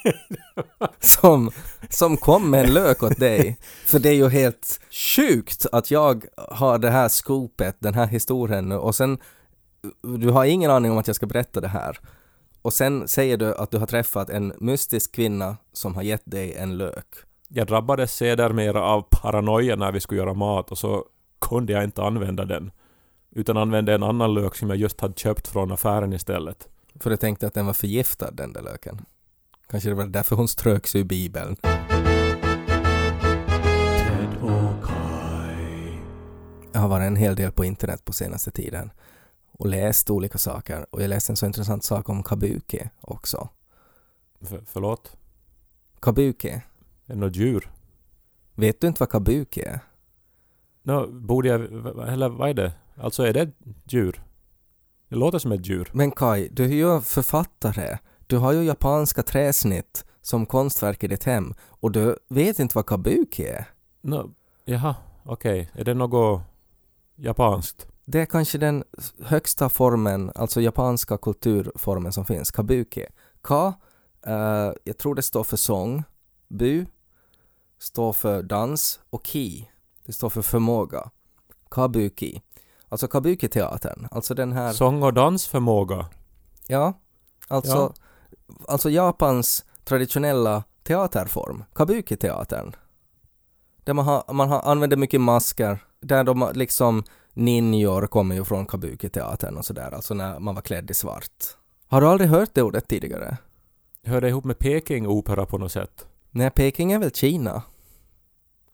som, 0.99 1.51
som 1.89 2.17
kom 2.17 2.51
med 2.51 2.65
en 2.65 2.73
lök 2.73 3.03
åt 3.03 3.19
dig. 3.19 3.57
För 3.85 3.99
det 3.99 4.09
är 4.09 4.13
ju 4.13 4.29
helt 4.29 4.79
sjukt 4.91 5.65
att 5.71 5.91
jag 5.91 6.25
har 6.37 6.77
det 6.77 6.89
här 6.89 7.09
skopet, 7.09 7.75
den 7.79 7.93
här 7.93 8.07
historien 8.07 8.69
nu 8.69 8.75
och 8.75 8.95
sen, 8.95 9.17
du 10.01 10.29
har 10.29 10.45
ingen 10.45 10.71
aning 10.71 10.91
om 10.91 10.97
att 10.97 11.07
jag 11.07 11.15
ska 11.15 11.25
berätta 11.25 11.61
det 11.61 11.67
här. 11.67 11.99
Och 12.62 12.74
sen 12.74 13.08
säger 13.08 13.38
du 13.38 13.56
att 13.56 13.71
du 13.71 13.78
har 13.78 13.88
träffat 13.88 14.30
en 14.30 14.54
mystisk 14.60 15.12
kvinna 15.12 15.58
som 15.74 15.95
har 15.95 16.04
gett 16.04 16.24
dig 16.26 16.56
en 16.56 16.78
lök. 16.78 17.08
Jag 17.47 17.67
drabbades 17.67 18.15
sedermera 18.15 18.84
av 18.84 19.02
paranoia 19.12 19.76
när 19.76 19.91
vi 19.91 20.00
skulle 20.00 20.21
göra 20.21 20.34
mat 20.34 20.71
och 20.71 20.78
så 20.78 21.06
kunde 21.41 21.74
jag 21.74 21.84
inte 21.84 22.04
använda 22.04 22.45
den. 22.45 22.71
Utan 23.32 23.58
använde 23.58 23.93
en 23.93 24.04
annan 24.04 24.34
lök 24.34 24.56
som 24.56 24.69
jag 24.69 24.78
just 24.78 25.02
hade 25.02 25.13
köpt 25.13 25.47
från 25.47 25.71
affären 25.71 26.13
istället. 26.13 26.67
För 27.00 27.10
du 27.10 27.17
tänkte 27.17 27.47
att 27.47 27.54
den 27.54 27.65
var 27.65 27.74
förgiftad 27.74 28.32
den 28.32 28.54
där 28.54 28.62
löken. 28.62 29.06
Kanske 29.69 29.89
det 29.89 29.95
var 29.95 30.06
därför 30.06 30.36
hon 30.36 30.47
ströks 30.47 30.95
ur 30.95 31.04
bibeln. 31.04 31.56
Jag 36.74 36.82
har 36.82 36.88
varit 36.88 37.08
en 37.08 37.15
hel 37.15 37.36
del 37.36 37.52
på 37.52 37.65
internet 37.65 38.06
på 38.06 38.13
senaste 38.13 38.52
tiden 38.52 38.91
och 39.62 39.67
läst 39.67 40.10
olika 40.10 40.38
saker 40.38 40.86
och 40.89 41.02
jag 41.02 41.10
läste 41.10 41.32
en 41.32 41.38
så 41.38 41.45
intressant 41.45 41.84
sak 41.84 42.10
om 42.10 42.24
kabuki 42.24 42.89
också. 43.02 43.50
För, 44.41 44.63
förlåt? 44.65 45.17
Kabuki. 46.00 46.50
Är 46.50 46.63
det 47.06 47.15
något 47.15 47.36
djur? 47.36 47.71
Vet 48.56 48.82
du 48.82 48.88
inte 48.88 49.00
vad 49.00 49.10
kabuki 49.10 49.62
är? 49.62 49.80
Nå, 50.84 51.08
borde 51.08 51.50
jag... 51.50 51.62
Eller 52.10 52.30
vad 52.30 52.50
är 52.50 52.54
det? 52.54 52.74
Alltså 52.95 53.24
är 53.24 53.34
det 53.34 53.41
ett 53.41 53.54
djur? 53.84 54.24
Det 55.10 55.15
låter 55.15 55.39
som 55.39 55.52
ett 55.52 55.67
djur. 55.67 55.89
Men 55.93 56.12
Kai, 56.12 56.50
du 56.52 56.65
är 56.65 56.69
ju 56.69 57.02
författare. 57.02 57.97
Du 58.28 58.38
har 58.38 58.52
ju 58.52 58.63
japanska 58.63 59.24
träsnitt 59.24 60.06
som 60.21 60.45
konstverk 60.45 61.04
i 61.04 61.08
ditt 61.08 61.24
hem 61.24 61.54
och 61.62 61.91
du 61.91 62.17
vet 62.30 62.60
inte 62.60 62.78
vad 62.78 62.86
kabuki 62.86 63.45
är. 63.45 63.65
Nå, 64.02 64.30
jaha, 64.65 64.95
okej. 65.24 65.69
Är 65.74 65.84
det 65.84 65.93
något 65.93 66.41
japanskt? 67.15 67.90
Det 68.12 68.21
är 68.21 68.26
kanske 68.26 68.58
den 68.58 68.84
högsta 69.19 69.69
formen, 69.69 70.32
alltså 70.36 70.62
japanska 70.62 71.17
kulturformen 71.17 72.13
som 72.13 72.26
finns, 72.26 72.52
kabuki. 72.52 73.06
Ka, 73.41 73.74
eh, 74.26 74.71
jag 74.84 74.97
tror 74.97 75.15
det 75.15 75.21
står 75.21 75.43
för 75.43 75.58
sång. 75.58 76.04
Bu 76.47 76.86
står 77.80 78.13
för 78.13 78.43
dans 78.43 79.00
och 79.10 79.26
ki, 79.26 79.67
det 80.06 80.13
står 80.13 80.30
för 80.30 80.41
förmåga. 80.41 81.10
Kabuki. 81.69 82.41
Alltså 82.89 83.08
kabuki-teatern, 83.08 84.08
alltså 84.12 84.34
den 84.34 84.52
här... 84.52 84.74
Sång 84.74 85.04
och 85.04 85.13
dansförmåga? 85.13 86.06
Ja, 86.67 86.93
alltså, 87.47 87.78
Ja. 87.78 87.93
alltså 88.67 88.89
Japans 88.89 89.65
traditionella 89.84 90.63
teaterform, 90.84 91.63
kabuki-teatern. 91.74 92.76
Där 93.84 93.93
man, 93.93 94.06
har, 94.06 94.34
man 94.34 94.50
har, 94.50 94.62
använder 94.62 94.97
mycket 94.97 95.21
masker, 95.21 95.80
där 96.00 96.24
de 96.24 96.52
liksom 96.54 97.04
ninjor 97.34 98.08
kommer 98.08 98.36
ju 98.36 98.46
från 98.46 98.65
kabuki-teatern 98.65 99.58
och 99.58 99.65
sådär, 99.65 99.91
alltså 99.91 100.13
när 100.13 100.39
man 100.39 100.56
var 100.56 100.62
klädd 100.62 100.91
i 100.91 100.94
svart. 100.94 101.44
Har 101.88 102.02
du 102.02 102.08
aldrig 102.08 102.30
hört 102.30 102.50
det 102.54 102.62
ordet 102.62 102.88
tidigare? 102.88 103.38
Hör 104.04 104.22
det 104.22 104.30
ihop 104.30 104.44
med 104.44 104.60
Peking-opera 104.60 105.46
på 105.46 105.58
något 105.58 105.72
sätt? 105.72 106.06
Nej, 106.32 106.50
Peking 106.50 106.91
är 106.91 107.00
väl 107.00 107.12
Kina? 107.12 107.63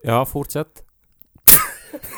Ja, 0.03 0.25
fortsätt. 0.25 0.83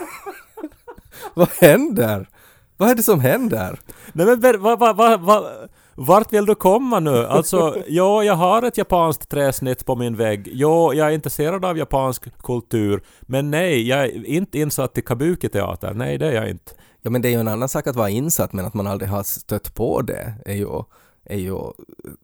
Vad 1.33 1.49
händer? 1.49 2.29
Vad 2.77 2.89
är 2.89 2.95
det 2.95 3.03
som 3.03 3.19
händer? 3.19 3.79
Nej 4.13 4.25
men 4.25 4.39
ber- 4.39 4.57
va, 4.57 4.75
va, 4.75 4.93
va, 4.93 5.17
va, 5.17 5.51
vart 5.99 6.33
vill 6.33 6.45
du 6.45 6.55
komma 6.55 6.99
nu? 6.99 7.25
Alltså, 7.29 7.83
ja, 7.87 8.23
jag 8.23 8.33
har 8.33 8.63
ett 8.63 8.77
japanskt 8.77 9.29
träsnitt 9.29 9.85
på 9.85 9.95
min 9.95 10.15
vägg. 10.15 10.49
Ja, 10.53 10.93
jag 10.93 11.07
är 11.07 11.11
intresserad 11.11 11.65
av 11.65 11.77
japansk 11.77 12.41
kultur. 12.43 13.03
Men 13.21 13.51
nej, 13.51 13.87
jag 13.87 14.05
är 14.05 14.25
inte 14.25 14.59
insatt 14.59 14.97
i 14.97 15.01
kabuki-teater. 15.01 15.93
Nej, 15.93 16.17
det 16.17 16.27
är 16.27 16.33
jag 16.33 16.49
inte. 16.49 16.71
Ja, 17.01 17.09
men 17.09 17.21
det 17.21 17.27
är 17.27 17.31
ju 17.31 17.39
en 17.39 17.47
annan 17.47 17.69
sak 17.69 17.87
att 17.87 17.95
vara 17.95 18.09
insatt, 18.09 18.53
men 18.53 18.65
att 18.65 18.73
man 18.73 18.87
aldrig 18.87 19.09
har 19.09 19.23
stött 19.23 19.75
på 19.75 20.01
det 20.01 20.33
är 20.45 20.55
ju, 20.55 20.83
är 21.23 21.37
ju 21.37 21.57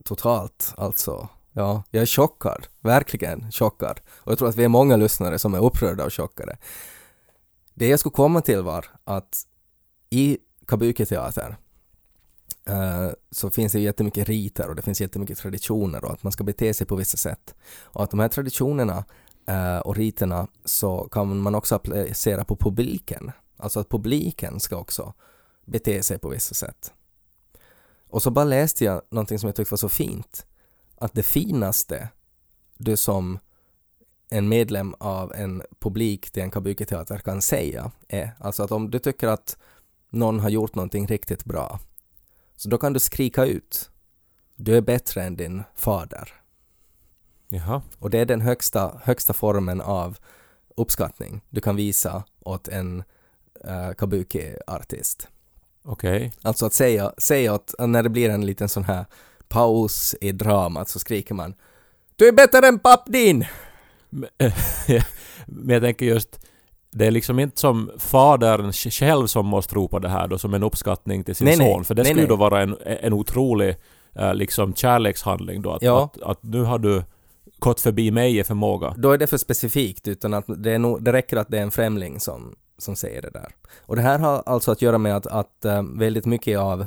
totalt, 0.04 0.74
alltså, 0.76 1.28
Ja, 1.58 1.82
jag 1.90 2.02
är 2.02 2.06
chockad. 2.06 2.66
Verkligen 2.80 3.50
chockad. 3.52 4.00
Och 4.16 4.32
jag 4.32 4.38
tror 4.38 4.48
att 4.48 4.56
vi 4.56 4.64
är 4.64 4.68
många 4.68 4.96
lyssnare 4.96 5.38
som 5.38 5.54
är 5.54 5.64
upprörda 5.64 6.04
och 6.04 6.12
chockade. 6.12 6.56
Det 7.74 7.88
jag 7.88 8.00
skulle 8.00 8.12
komma 8.12 8.40
till 8.40 8.62
var 8.62 8.86
att 9.04 9.42
i 10.10 10.38
Kabuki-teater 10.66 11.56
Eh, 12.68 13.10
så 13.30 13.50
finns 13.50 13.72
det 13.72 13.80
jättemycket 13.80 14.28
riter 14.28 14.68
och 14.68 14.76
det 14.76 14.82
finns 14.82 15.00
jättemycket 15.00 15.38
traditioner 15.38 16.04
och 16.04 16.12
att 16.12 16.22
man 16.22 16.32
ska 16.32 16.44
bete 16.44 16.74
sig 16.74 16.86
på 16.86 16.96
vissa 16.96 17.16
sätt. 17.16 17.54
Och 17.82 18.04
att 18.04 18.10
de 18.10 18.20
här 18.20 18.28
traditionerna 18.28 19.04
eh, 19.46 19.78
och 19.78 19.96
riterna 19.96 20.46
så 20.64 21.08
kan 21.08 21.38
man 21.38 21.54
också 21.54 21.74
applicera 21.74 22.44
på 22.44 22.56
publiken. 22.56 23.32
Alltså 23.56 23.80
att 23.80 23.88
publiken 23.88 24.60
ska 24.60 24.76
också 24.76 25.14
bete 25.64 26.02
sig 26.02 26.18
på 26.18 26.28
vissa 26.28 26.54
sätt. 26.54 26.92
Och 28.08 28.22
så 28.22 28.30
bara 28.30 28.44
läste 28.44 28.84
jag 28.84 29.02
någonting 29.10 29.38
som 29.38 29.46
jag 29.48 29.56
tyckte 29.56 29.72
var 29.72 29.76
så 29.76 29.88
fint. 29.88 30.46
Att 30.98 31.14
det 31.14 31.22
finaste 31.22 32.08
du 32.78 32.96
som 32.96 33.38
en 34.30 34.48
medlem 34.48 34.94
av 34.98 35.32
en 35.34 35.62
publik 35.78 36.30
till 36.30 36.42
en 36.42 36.50
kabuki-teater 36.50 37.18
kan 37.18 37.42
säga 37.42 37.90
är 38.08 38.30
alltså 38.38 38.62
att 38.62 38.72
om 38.72 38.90
du 38.90 38.98
tycker 38.98 39.28
att 39.28 39.58
någon 40.10 40.40
har 40.40 40.48
gjort 40.48 40.74
någonting 40.74 41.06
riktigt 41.06 41.44
bra 41.44 41.80
så 42.56 42.68
då 42.68 42.78
kan 42.78 42.92
du 42.92 43.00
skrika 43.00 43.44
ut 43.44 43.90
du 44.56 44.76
är 44.76 44.80
bättre 44.80 45.22
än 45.22 45.36
din 45.36 45.62
fader. 45.74 46.32
Jaha. 47.48 47.82
Och 47.98 48.10
det 48.10 48.18
är 48.18 48.26
den 48.26 48.40
högsta, 48.40 49.00
högsta 49.04 49.32
formen 49.32 49.80
av 49.80 50.18
uppskattning 50.76 51.40
du 51.50 51.60
kan 51.60 51.76
visa 51.76 52.24
åt 52.40 52.68
en 52.68 53.04
uh, 53.64 53.92
kabuki-artist. 53.98 55.28
Okej. 55.82 56.16
Okay. 56.16 56.30
Alltså 56.42 56.66
att 56.66 56.74
säga, 56.74 57.12
säga 57.18 57.54
att 57.54 57.74
när 57.78 58.02
det 58.02 58.08
blir 58.08 58.30
en 58.30 58.46
liten 58.46 58.68
sån 58.68 58.84
här 58.84 59.04
paus 59.48 60.14
i 60.20 60.32
dramat 60.32 60.88
så 60.88 60.98
skriker 60.98 61.34
man 61.34 61.54
Du 62.16 62.28
är 62.28 62.32
bättre 62.32 62.68
än 62.68 62.78
papp 62.78 63.04
din! 63.06 63.46
Men 64.10 64.30
jag 65.72 65.82
tänker 65.82 66.06
just 66.06 66.40
det 66.96 67.06
är 67.06 67.10
liksom 67.10 67.38
inte 67.38 67.60
som 67.60 67.90
fadern 67.98 68.72
själv 68.72 69.26
som 69.26 69.46
måste 69.46 69.74
ropa 69.74 69.98
det 69.98 70.08
här 70.08 70.28
då 70.28 70.38
som 70.38 70.54
en 70.54 70.62
uppskattning 70.62 71.24
till 71.24 71.34
sin 71.34 71.44
nej, 71.44 71.56
son. 71.56 71.66
Nej, 71.66 71.84
för 71.84 71.94
det 71.94 72.02
nej, 72.02 72.10
skulle 72.10 72.22
ju 72.22 72.28
då 72.28 72.36
vara 72.36 72.62
en, 72.62 72.76
en 72.84 73.12
otrolig 73.12 73.76
uh, 74.20 74.34
liksom 74.34 74.74
kärlekshandling 74.74 75.62
då. 75.62 75.72
Att, 75.72 75.82
Ja. 75.82 76.04
att, 76.04 76.22
att 76.22 76.42
nu 76.42 76.62
har 76.62 76.78
du 76.78 77.02
gått 77.58 77.80
förbi 77.80 78.10
mig 78.10 78.38
i 78.38 78.44
förmåga. 78.44 78.94
Då 78.96 79.12
är 79.12 79.18
det 79.18 79.26
för 79.26 79.36
specifikt 79.36 80.08
utan 80.08 80.34
att 80.34 80.44
det, 80.46 80.72
är 80.72 80.78
nog, 80.78 81.02
det 81.02 81.12
räcker 81.12 81.36
att 81.36 81.48
det 81.48 81.58
är 81.58 81.62
en 81.62 81.70
främling 81.70 82.20
som, 82.20 82.54
som 82.78 82.96
säger 82.96 83.22
det 83.22 83.30
där. 83.30 83.48
Och 83.80 83.96
det 83.96 84.02
här 84.02 84.18
har 84.18 84.42
alltså 84.46 84.72
att 84.72 84.82
göra 84.82 84.98
med 84.98 85.16
att, 85.16 85.26
att 85.26 85.64
eh, 85.64 85.82
väldigt 85.82 86.26
mycket 86.26 86.58
av, 86.58 86.86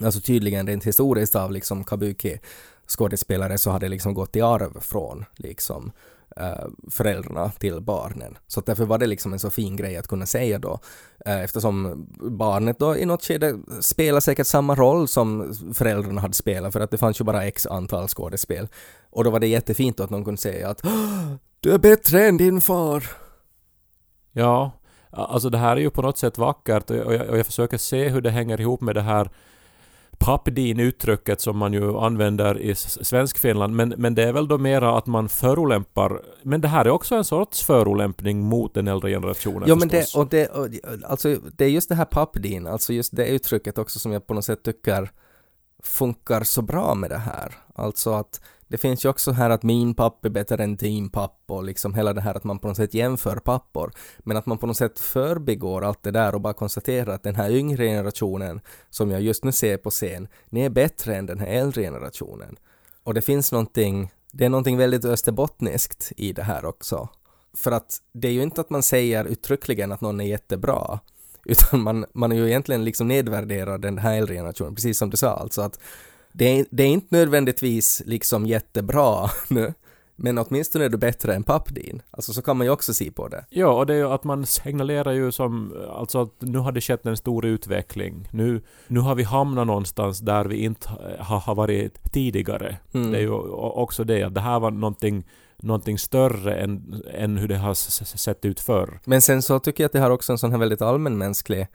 alltså 0.00 0.20
tydligen 0.20 0.66
rent 0.66 0.84
historiskt 0.84 1.36
av 1.36 1.52
liksom 1.52 1.84
kabuki 1.84 2.38
skådespelare 2.86 3.58
så 3.58 3.70
har 3.70 3.80
det 3.80 3.88
liksom 3.88 4.14
gått 4.14 4.36
i 4.36 4.40
arv 4.40 4.80
från 4.80 5.24
liksom 5.36 5.92
eh, 6.36 6.66
föräldrarna 6.90 7.50
till 7.50 7.80
barnen. 7.80 8.38
Så 8.46 8.60
därför 8.60 8.84
var 8.84 8.98
det 8.98 9.06
liksom 9.06 9.32
en 9.32 9.38
så 9.38 9.50
fin 9.50 9.76
grej 9.76 9.96
att 9.96 10.08
kunna 10.08 10.26
säga 10.26 10.58
då 10.58 10.78
eh, 11.26 11.40
eftersom 11.40 12.06
barnet 12.20 12.78
då 12.78 12.96
i 12.96 13.04
något 13.04 13.24
skede 13.24 13.58
spelar 13.80 14.20
säkert 14.20 14.46
samma 14.46 14.74
roll 14.74 15.08
som 15.08 15.54
föräldrarna 15.74 16.20
hade 16.20 16.34
spelat 16.34 16.72
för 16.72 16.80
att 16.80 16.90
det 16.90 16.98
fanns 16.98 17.20
ju 17.20 17.24
bara 17.24 17.44
x 17.44 17.66
antal 17.66 18.08
skådespel. 18.08 18.68
Och 19.10 19.24
då 19.24 19.30
var 19.30 19.40
det 19.40 19.46
jättefint 19.46 20.00
att 20.00 20.10
någon 20.10 20.24
kunde 20.24 20.40
säga 20.40 20.68
att 20.68 20.82
du 21.60 21.72
är 21.72 21.78
bättre 21.78 22.26
än 22.26 22.36
din 22.36 22.60
far. 22.60 23.04
Ja, 24.32 24.70
alltså 25.10 25.50
det 25.50 25.58
här 25.58 25.76
är 25.76 25.80
ju 25.80 25.90
på 25.90 26.02
något 26.02 26.18
sätt 26.18 26.38
vackert 26.38 26.90
och 26.90 26.96
jag, 26.96 27.30
och 27.30 27.38
jag 27.38 27.46
försöker 27.46 27.78
se 27.78 28.08
hur 28.08 28.20
det 28.20 28.30
hänger 28.30 28.60
ihop 28.60 28.80
med 28.80 28.94
det 28.94 29.00
här 29.00 29.30
pappdin-uttrycket 30.24 31.40
som 31.40 31.58
man 31.58 31.72
ju 31.72 31.98
använder 31.98 32.58
i 32.60 32.74
Svenskfinland. 32.74 33.76
Men, 33.76 33.94
men 33.96 34.14
det 34.14 34.22
är 34.22 34.32
väl 34.32 34.48
då 34.48 34.58
mera 34.58 34.98
att 34.98 35.06
man 35.06 35.28
förolämpar. 35.28 36.22
Men 36.42 36.60
det 36.60 36.68
här 36.68 36.84
är 36.84 36.90
också 36.90 37.14
en 37.14 37.24
sorts 37.24 37.62
förolämpning 37.62 38.44
mot 38.44 38.74
den 38.74 38.88
äldre 38.88 39.10
generationen 39.10 39.68
Ja 39.68 39.74
men 39.74 39.88
det, 39.88 40.00
förstås. 40.00 40.20
och 40.20 40.28
det, 40.28 40.46
och, 40.46 40.68
alltså 41.04 41.36
det 41.56 41.64
är 41.64 41.68
just 41.68 41.88
det 41.88 41.94
här 41.94 42.04
pappdin, 42.04 42.66
alltså 42.66 42.92
just 42.92 43.16
det 43.16 43.26
uttrycket 43.26 43.78
också 43.78 43.98
som 43.98 44.12
jag 44.12 44.26
på 44.26 44.34
något 44.34 44.44
sätt 44.44 44.62
tycker 44.62 45.10
funkar 45.82 46.42
så 46.42 46.62
bra 46.62 46.94
med 46.94 47.10
det 47.10 47.18
här. 47.18 47.52
Alltså 47.74 48.10
att 48.12 48.40
det 48.72 48.78
finns 48.78 49.04
ju 49.04 49.08
också 49.08 49.32
här 49.32 49.50
att 49.50 49.62
min 49.62 49.94
pappa 49.94 50.28
är 50.28 50.30
bättre 50.30 50.64
än 50.64 50.76
din 50.76 51.10
pappa 51.10 51.54
och 51.54 51.64
liksom 51.64 51.94
hela 51.94 52.12
det 52.12 52.20
här 52.20 52.34
att 52.34 52.44
man 52.44 52.58
på 52.58 52.68
något 52.68 52.76
sätt 52.76 52.94
jämför 52.94 53.36
pappor. 53.36 53.92
Men 54.18 54.36
att 54.36 54.46
man 54.46 54.58
på 54.58 54.66
något 54.66 54.76
sätt 54.76 55.00
förbigår 55.00 55.84
allt 55.84 56.02
det 56.02 56.10
där 56.10 56.34
och 56.34 56.40
bara 56.40 56.52
konstaterar 56.52 57.14
att 57.14 57.22
den 57.22 57.34
här 57.34 57.50
yngre 57.50 57.86
generationen 57.86 58.60
som 58.90 59.10
jag 59.10 59.20
just 59.20 59.44
nu 59.44 59.52
ser 59.52 59.76
på 59.76 59.90
scen, 59.90 60.28
ni 60.48 60.60
är 60.60 60.70
bättre 60.70 61.16
än 61.16 61.26
den 61.26 61.38
här 61.38 61.46
äldre 61.46 61.82
generationen. 61.82 62.56
Och 63.02 63.14
det 63.14 63.22
finns 63.22 63.52
någonting, 63.52 64.12
det 64.32 64.44
är 64.44 64.48
någonting 64.48 64.76
väldigt 64.76 65.04
österbottniskt 65.04 66.12
i 66.16 66.32
det 66.32 66.42
här 66.42 66.64
också. 66.64 67.08
För 67.56 67.72
att 67.72 67.96
det 68.12 68.28
är 68.28 68.32
ju 68.32 68.42
inte 68.42 68.60
att 68.60 68.70
man 68.70 68.82
säger 68.82 69.24
uttryckligen 69.24 69.92
att 69.92 70.00
någon 70.00 70.20
är 70.20 70.24
jättebra, 70.24 71.00
utan 71.44 71.80
man, 71.80 72.06
man 72.12 72.32
är 72.32 72.36
ju 72.36 72.48
egentligen 72.48 72.84
liksom 72.84 73.08
nedvärderar 73.08 73.78
den 73.78 73.98
här 73.98 74.16
äldre 74.16 74.34
generationen, 74.34 74.74
precis 74.74 74.98
som 74.98 75.10
du 75.10 75.16
sa, 75.16 75.30
alltså 75.36 75.62
att 75.62 75.78
det 76.32 76.44
är, 76.44 76.66
det 76.70 76.82
är 76.82 76.88
inte 76.88 77.16
nödvändigtvis 77.16 78.02
liksom 78.06 78.46
jättebra 78.46 79.30
nu, 79.48 79.74
men 80.16 80.38
åtminstone 80.38 80.84
är 80.84 80.88
du 80.88 80.96
bättre 80.96 81.34
än 81.34 81.42
pappdin. 81.42 82.02
Alltså 82.10 82.32
så 82.32 82.42
kan 82.42 82.56
man 82.56 82.66
ju 82.66 82.70
också 82.70 82.94
se 82.94 83.10
på 83.10 83.28
det. 83.28 83.44
Ja, 83.50 83.68
och 83.68 83.86
det 83.86 83.94
är 83.94 83.98
ju 83.98 84.08
att 84.08 84.24
man 84.24 84.46
signalerar 84.46 85.12
ju 85.12 85.32
som, 85.32 85.74
alltså 85.90 86.22
att 86.22 86.34
nu 86.38 86.58
har 86.58 86.72
det 86.72 86.80
skett 86.80 87.06
en 87.06 87.16
stor 87.16 87.44
utveckling. 87.44 88.28
Nu, 88.30 88.62
nu 88.88 89.00
har 89.00 89.14
vi 89.14 89.22
hamnat 89.22 89.66
någonstans 89.66 90.18
där 90.18 90.44
vi 90.44 90.56
inte 90.56 90.88
har, 91.18 91.40
har 91.40 91.54
varit 91.54 92.12
tidigare. 92.12 92.76
Mm. 92.92 93.10
Det 93.10 93.18
är 93.18 93.22
ju 93.22 93.30
också 93.30 94.04
det 94.04 94.22
att 94.22 94.34
det 94.34 94.40
här 94.40 94.60
var 94.60 94.70
någonting, 94.70 95.24
någonting 95.56 95.98
större 95.98 96.54
än, 96.54 97.02
än 97.14 97.36
hur 97.36 97.48
det 97.48 97.56
har 97.56 97.74
sett 97.74 98.44
ut 98.44 98.60
förr. 98.60 99.00
Men 99.04 99.22
sen 99.22 99.42
så 99.42 99.58
tycker 99.58 99.84
jag 99.84 99.86
att 99.86 99.92
det 99.92 100.00
har 100.00 100.10
också 100.10 100.32
en 100.32 100.38
sån 100.38 100.50
här 100.50 100.58
väldigt 100.58 100.82
allmänmänsklig 100.82 101.66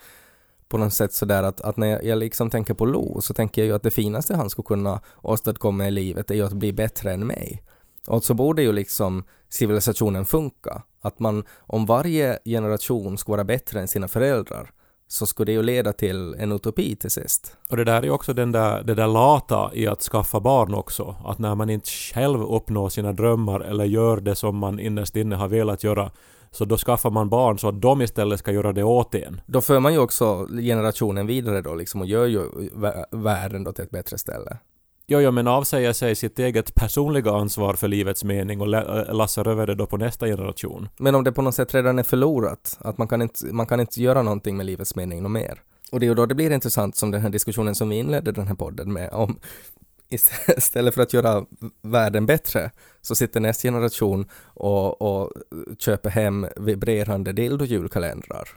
på 0.69 0.77
något 0.77 0.93
sätt 0.93 1.13
sådär 1.13 1.43
att, 1.43 1.61
att 1.61 1.77
när 1.77 2.01
jag, 2.05 2.17
liksom 2.17 2.49
tänker 2.49 2.73
på 2.73 2.85
Lo 2.85 3.21
så 3.21 3.33
tänker 3.33 3.61
jag 3.61 3.67
ju 3.67 3.75
att 3.75 3.83
det 3.83 3.91
finaste 3.91 4.35
han 4.35 4.49
skulle 4.49 4.65
kunna 4.65 5.01
åstadkomma 5.21 5.87
i 5.87 5.91
livet 5.91 6.31
är 6.31 6.35
ju 6.35 6.45
att 6.45 6.53
bli 6.53 6.73
bättre 6.73 7.13
än 7.13 7.27
mig. 7.27 7.63
Och 8.07 8.23
så 8.23 8.33
borde 8.33 8.61
ju 8.61 8.71
liksom 8.71 9.23
civilisationen 9.49 10.25
funka. 10.25 10.83
Att 11.01 11.19
man, 11.19 11.43
om 11.59 11.85
varje 11.85 12.39
generation 12.45 13.17
skulle 13.17 13.33
vara 13.33 13.43
bättre 13.43 13.81
än 13.81 13.87
sina 13.87 14.07
föräldrar 14.07 14.71
så 15.07 15.25
skulle 15.25 15.45
det 15.45 15.51
ju 15.51 15.63
leda 15.63 15.93
till 15.93 16.35
en 16.39 16.51
utopi 16.51 16.95
till 16.95 17.11
sist. 17.11 17.57
Och 17.69 17.77
det 17.77 17.83
där 17.83 17.97
är 17.97 18.03
ju 18.03 18.09
också 18.09 18.33
den 18.33 18.51
där, 18.51 18.83
det 18.83 18.95
där 18.95 19.07
lata 19.07 19.71
i 19.73 19.87
att 19.87 20.01
skaffa 20.01 20.39
barn 20.39 20.73
också. 20.73 21.15
Att 21.25 21.39
när 21.39 21.55
man 21.55 21.69
inte 21.69 21.89
själv 21.89 22.41
uppnår 22.43 22.89
sina 22.89 23.13
drömmar 23.13 23.59
eller 23.59 23.85
gör 23.85 24.17
det 24.17 24.35
som 24.35 24.57
man 24.57 24.79
innerst 24.79 25.15
inne 25.15 25.35
har 25.35 25.47
velat 25.47 25.83
göra 25.83 26.11
så 26.51 26.65
då 26.65 26.77
skaffar 26.77 27.09
man 27.09 27.29
barn 27.29 27.59
så 27.59 27.67
att 27.67 27.81
de 27.81 28.01
istället 28.01 28.39
ska 28.39 28.51
göra 28.51 28.73
det 28.73 28.83
åt 28.83 29.15
en. 29.15 29.41
Då 29.45 29.61
för 29.61 29.79
man 29.79 29.93
ju 29.93 29.99
också 29.99 30.47
generationen 30.61 31.27
vidare 31.27 31.61
då 31.61 31.75
liksom 31.75 32.01
och 32.01 32.07
gör 32.07 32.25
ju 32.25 32.39
vä- 32.75 33.05
världen 33.11 33.63
då 33.63 33.71
till 33.73 33.83
ett 33.83 33.91
bättre 33.91 34.17
ställe. 34.17 34.57
Jo, 35.09 35.19
jo, 35.19 35.31
men 35.31 35.47
avsäger 35.47 35.93
sig 35.93 36.15
sitt 36.15 36.39
eget 36.39 36.75
personliga 36.75 37.31
ansvar 37.31 37.73
för 37.73 37.87
livets 37.87 38.23
mening 38.23 38.61
och 38.61 38.67
lä- 38.67 39.13
lassar 39.13 39.47
över 39.47 39.67
det 39.67 39.75
då 39.75 39.85
på 39.85 39.97
nästa 39.97 40.25
generation. 40.25 40.89
Men 40.97 41.15
om 41.15 41.23
det 41.23 41.31
på 41.31 41.41
något 41.41 41.55
sätt 41.55 41.75
redan 41.75 41.99
är 41.99 42.03
förlorat, 42.03 42.77
att 42.81 42.97
man 42.97 43.07
kan 43.07 43.21
inte, 43.21 43.45
man 43.45 43.65
kan 43.65 43.79
inte 43.79 44.01
göra 44.01 44.21
någonting 44.21 44.57
med 44.57 44.65
livets 44.65 44.95
mening 44.95 45.23
något 45.23 45.31
mer. 45.31 45.61
Och 45.91 45.99
det 45.99 46.05
är 46.05 46.07
ju 46.07 46.15
då 46.15 46.25
det 46.25 46.35
blir 46.35 46.51
intressant 46.51 46.95
som 46.95 47.11
den 47.11 47.21
här 47.21 47.29
diskussionen 47.29 47.75
som 47.75 47.89
vi 47.89 47.95
inledde 47.95 48.31
den 48.31 48.47
här 48.47 48.55
podden 48.55 48.93
med 48.93 49.09
om 49.13 49.39
istället 50.57 50.93
för 50.93 51.01
att 51.01 51.13
göra 51.13 51.45
världen 51.81 52.25
bättre 52.25 52.71
så 53.01 53.15
sitter 53.15 53.39
nästa 53.39 53.67
generation 53.67 54.25
och, 54.43 55.01
och 55.01 55.31
köper 55.79 56.09
hem 56.09 56.47
vibrerande 56.57 57.31
dildo-julkalendrar. 57.31 58.47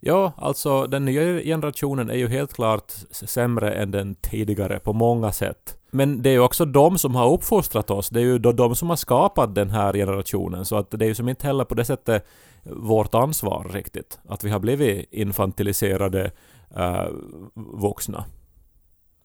Ja, 0.00 0.32
alltså 0.36 0.86
den 0.86 1.04
nya 1.04 1.42
generationen 1.42 2.10
är 2.10 2.14
ju 2.14 2.28
helt 2.28 2.52
klart 2.52 2.92
sämre 3.10 3.72
än 3.72 3.90
den 3.90 4.14
tidigare 4.14 4.78
på 4.78 4.92
många 4.92 5.32
sätt. 5.32 5.78
Men 5.90 6.22
det 6.22 6.30
är 6.30 6.32
ju 6.32 6.40
också 6.40 6.64
de 6.64 6.98
som 6.98 7.14
har 7.14 7.32
uppfostrat 7.32 7.90
oss. 7.90 8.08
Det 8.08 8.20
är 8.20 8.24
ju 8.24 8.38
de 8.38 8.76
som 8.76 8.88
har 8.88 8.96
skapat 8.96 9.54
den 9.54 9.70
här 9.70 9.92
generationen. 9.92 10.64
Så 10.64 10.76
att 10.76 10.90
det 10.90 11.04
är 11.04 11.08
ju 11.08 11.14
som 11.14 11.28
inte 11.28 11.46
heller 11.46 11.64
på 11.64 11.74
det 11.74 11.84
sättet 11.84 12.26
vårt 12.62 13.14
ansvar 13.14 13.70
riktigt. 13.72 14.18
Att 14.28 14.44
vi 14.44 14.50
har 14.50 14.58
blivit 14.58 15.12
infantiliserade 15.12 16.30
uh, 16.78 17.08
vuxna. 17.54 18.24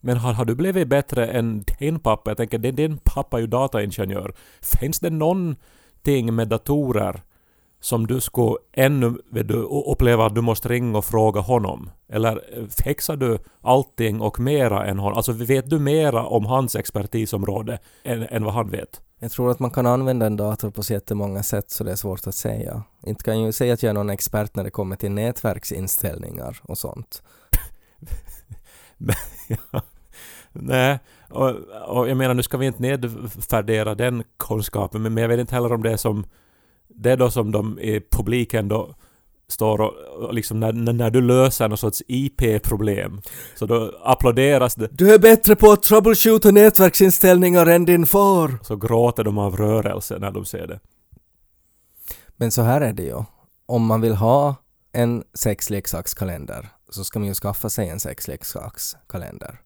Men 0.05 0.17
har, 0.17 0.33
har 0.33 0.45
du 0.45 0.55
blivit 0.55 0.87
bättre 0.87 1.27
än 1.27 1.63
din 1.79 1.99
pappa? 1.99 2.29
Jag 2.29 2.37
tänker, 2.37 2.57
din, 2.57 2.75
din 2.75 2.97
pappa 2.97 3.37
är 3.37 3.41
ju 3.41 3.47
dataingenjör. 3.47 4.33
Finns 4.79 4.99
det 4.99 5.09
någonting 5.09 6.35
med 6.35 6.47
datorer 6.47 7.21
som 7.79 8.07
du 8.07 8.21
skulle 8.21 8.55
ännu 8.73 9.17
du, 9.29 9.53
uppleva 9.91 10.25
att 10.25 10.35
du 10.35 10.41
måste 10.41 10.69
ringa 10.69 10.97
och 10.97 11.05
fråga 11.05 11.41
honom? 11.41 11.89
Eller 12.09 12.57
eh, 12.57 12.67
fixar 12.83 13.15
du 13.15 13.37
allting 13.61 14.21
och 14.21 14.39
mera 14.39 14.85
än 14.85 14.99
honom? 14.99 15.17
Alltså 15.17 15.31
vet 15.31 15.69
du 15.69 15.79
mera 15.79 16.25
om 16.25 16.45
hans 16.45 16.75
expertisområde 16.75 17.79
än, 18.03 18.23
än 18.23 18.43
vad 18.43 18.53
han 18.53 18.69
vet? 18.69 19.01
Jag 19.19 19.31
tror 19.31 19.51
att 19.51 19.59
man 19.59 19.71
kan 19.71 19.85
använda 19.85 20.25
en 20.25 20.37
dator 20.37 20.71
på 20.71 20.83
så 20.83 20.93
jättemånga 20.93 21.43
sätt 21.43 21.71
så 21.71 21.83
det 21.83 21.91
är 21.91 21.95
svårt 21.95 22.27
att 22.27 22.35
säga. 22.35 22.83
Inte 23.05 23.23
kan 23.23 23.39
jag 23.39 23.45
ju 23.45 23.51
säga 23.51 23.73
att 23.73 23.83
jag 23.83 23.89
är 23.89 23.93
någon 23.93 24.09
expert 24.09 24.55
när 24.55 24.63
det 24.63 24.71
kommer 24.71 24.95
till 24.95 25.11
nätverksinställningar 25.11 26.59
och 26.63 26.77
sånt. 26.77 27.23
Nej, 30.53 30.99
Och, 31.29 31.49
och 31.87 32.09
jag 32.09 32.17
menar, 32.17 32.33
nu 32.33 32.43
ska 32.43 32.57
vi 32.57 32.65
inte 32.65 32.81
nedvärdera 32.81 33.95
den 33.95 34.23
kunskapen, 34.37 35.01
men 35.01 35.17
jag 35.17 35.27
vet 35.27 35.39
inte 35.39 35.55
heller 35.55 35.73
om 35.73 35.83
det 35.83 35.91
är 35.91 35.97
som... 35.97 36.25
Det 36.87 37.11
är 37.11 37.17
då 37.17 37.29
som 37.29 37.51
de 37.51 37.79
i 37.79 38.01
publiken 38.11 38.67
då 38.67 38.95
står 39.47 39.81
och, 39.81 39.93
och 39.93 40.33
liksom 40.33 40.59
när, 40.59 40.73
när 40.73 41.11
du 41.11 41.21
löser 41.21 41.67
någon 41.67 41.77
sorts 41.77 42.03
IP-problem 42.07 43.21
så 43.55 43.65
då 43.65 43.91
applåderas 44.03 44.75
det 44.75 44.87
Du 44.91 45.13
är 45.13 45.19
bättre 45.19 45.55
på 45.55 45.71
att 45.71 45.83
troubleshoota 45.83 46.51
nätverksinställningar 46.51 47.65
än 47.65 47.85
din 47.85 48.05
far! 48.05 48.59
så 48.61 48.75
gråter 48.75 49.23
de 49.23 49.37
av 49.37 49.57
rörelse 49.57 50.19
när 50.19 50.31
de 50.31 50.45
ser 50.45 50.67
det. 50.67 50.79
Men 52.35 52.51
så 52.51 52.61
här 52.61 52.81
är 52.81 52.93
det 52.93 53.03
ju. 53.03 53.23
Om 53.65 53.85
man 53.85 54.01
vill 54.01 54.15
ha 54.15 54.55
en 54.91 55.23
sexleksakskalender 55.33 56.69
så 56.89 57.03
ska 57.03 57.19
man 57.19 57.27
ju 57.27 57.33
skaffa 57.33 57.69
sig 57.69 57.89
en 57.89 57.99
sexleksakskalender. 57.99 59.59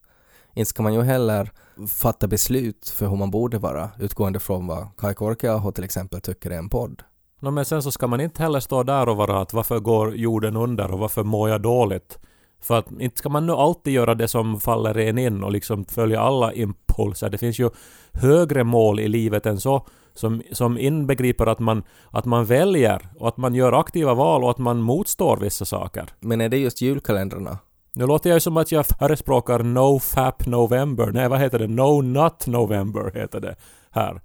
Inte 0.58 0.68
ska 0.68 0.82
man 0.82 0.94
ju 0.94 1.02
heller 1.02 1.50
fatta 1.88 2.26
beslut 2.26 2.88
för 2.88 3.06
hur 3.06 3.16
man 3.16 3.30
borde 3.30 3.58
vara 3.58 3.90
utgående 3.98 4.40
från 4.40 4.66
vad 4.66 4.96
Kai 4.96 5.14
Korkeaho 5.14 5.72
till 5.72 5.84
exempel 5.84 6.20
tycker 6.20 6.50
är 6.50 6.58
en 6.58 6.68
podd. 6.68 7.02
No, 7.40 7.50
men 7.50 7.64
sen 7.64 7.82
så 7.82 7.90
ska 7.90 8.06
man 8.06 8.20
inte 8.20 8.42
heller 8.42 8.60
stå 8.60 8.82
där 8.82 9.08
och 9.08 9.16
vara 9.16 9.40
att 9.40 9.52
varför 9.52 9.78
går 9.78 10.16
jorden 10.16 10.56
under 10.56 10.90
och 10.90 10.98
varför 10.98 11.24
mår 11.24 11.48
jag 11.48 11.62
dåligt? 11.62 12.18
För 12.60 12.78
att 12.78 12.90
inte 13.00 13.18
ska 13.18 13.28
man 13.28 13.46
nu 13.46 13.52
alltid 13.52 13.92
göra 13.92 14.14
det 14.14 14.28
som 14.28 14.60
faller 14.60 14.98
en 14.98 15.18
in 15.18 15.44
och 15.44 15.52
liksom 15.52 15.84
följa 15.84 16.20
alla 16.20 16.52
impulser. 16.52 17.30
Det 17.30 17.38
finns 17.38 17.58
ju 17.58 17.70
högre 18.12 18.64
mål 18.64 19.00
i 19.00 19.08
livet 19.08 19.46
än 19.46 19.60
så 19.60 19.86
som, 20.14 20.42
som 20.52 20.78
inbegriper 20.78 21.46
att 21.46 21.58
man, 21.58 21.82
att 22.10 22.24
man 22.24 22.44
väljer 22.44 23.08
och 23.18 23.28
att 23.28 23.36
man 23.36 23.54
gör 23.54 23.80
aktiva 23.80 24.14
val 24.14 24.44
och 24.44 24.50
att 24.50 24.58
man 24.58 24.80
motstår 24.80 25.36
vissa 25.36 25.64
saker. 25.64 26.08
Men 26.20 26.40
är 26.40 26.48
det 26.48 26.58
just 26.58 26.80
julkalendrarna? 26.80 27.58
Nu 27.98 28.06
låter 28.06 28.30
jag 28.30 28.36
ju 28.36 28.40
som 28.40 28.56
att 28.56 28.72
jag 28.72 28.86
förespråkar 28.86 29.62
No 29.62 29.98
Fap 29.98 30.46
November. 30.46 31.06
Nej, 31.06 31.28
vad 31.28 31.40
heter 31.40 31.58
det? 31.58 31.66
No 31.66 32.02
Nut 32.02 32.46
November 32.46 33.12
heter 33.14 33.40
det 33.40 33.56
här. 33.90 34.20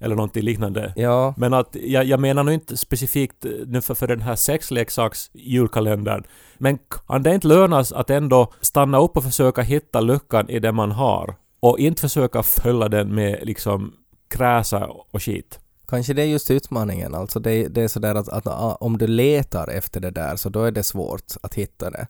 Eller 0.00 0.16
någonting 0.16 0.42
liknande. 0.42 0.92
Ja, 0.96 1.34
Men 1.36 1.54
att 1.54 1.76
jag, 1.82 2.04
jag 2.04 2.20
menar 2.20 2.44
nu 2.44 2.54
inte 2.54 2.76
specifikt 2.76 3.44
eh, 3.44 3.50
nu 3.66 3.80
för, 3.80 3.94
för 3.94 4.06
den 4.06 4.20
här 4.20 4.36
sexleksaks 4.36 5.30
julkalendern. 5.34 6.24
Men 6.58 6.78
kan 7.06 7.22
det 7.22 7.34
inte 7.34 7.48
lönas 7.48 7.92
att 7.92 8.10
ändå 8.10 8.52
stanna 8.60 8.98
upp 9.00 9.16
och 9.16 9.24
försöka 9.24 9.62
hitta 9.62 10.00
luckan 10.00 10.48
i 10.48 10.58
det 10.58 10.72
man 10.72 10.90
har? 10.90 11.34
Och 11.60 11.78
inte 11.78 12.00
försöka 12.00 12.42
fylla 12.42 12.88
den 12.88 13.14
med 13.14 13.38
liksom 13.42 13.94
kräsa 14.30 14.86
och 14.86 15.22
skit. 15.22 15.58
kanske 15.88 16.14
det 16.14 16.22
är 16.22 16.26
just 16.26 16.50
utmaningen. 16.50 17.14
Alltså 17.14 17.40
det, 17.40 17.68
det 17.68 17.82
är 17.82 17.88
sådär 17.88 18.14
att, 18.14 18.28
att 18.28 18.76
om 18.80 18.98
du 18.98 19.06
letar 19.06 19.68
efter 19.68 20.00
det 20.00 20.10
där 20.10 20.36
så 20.36 20.48
då 20.48 20.62
är 20.62 20.70
det 20.70 20.82
svårt 20.82 21.32
att 21.42 21.54
hitta 21.54 21.90
det. 21.90 22.06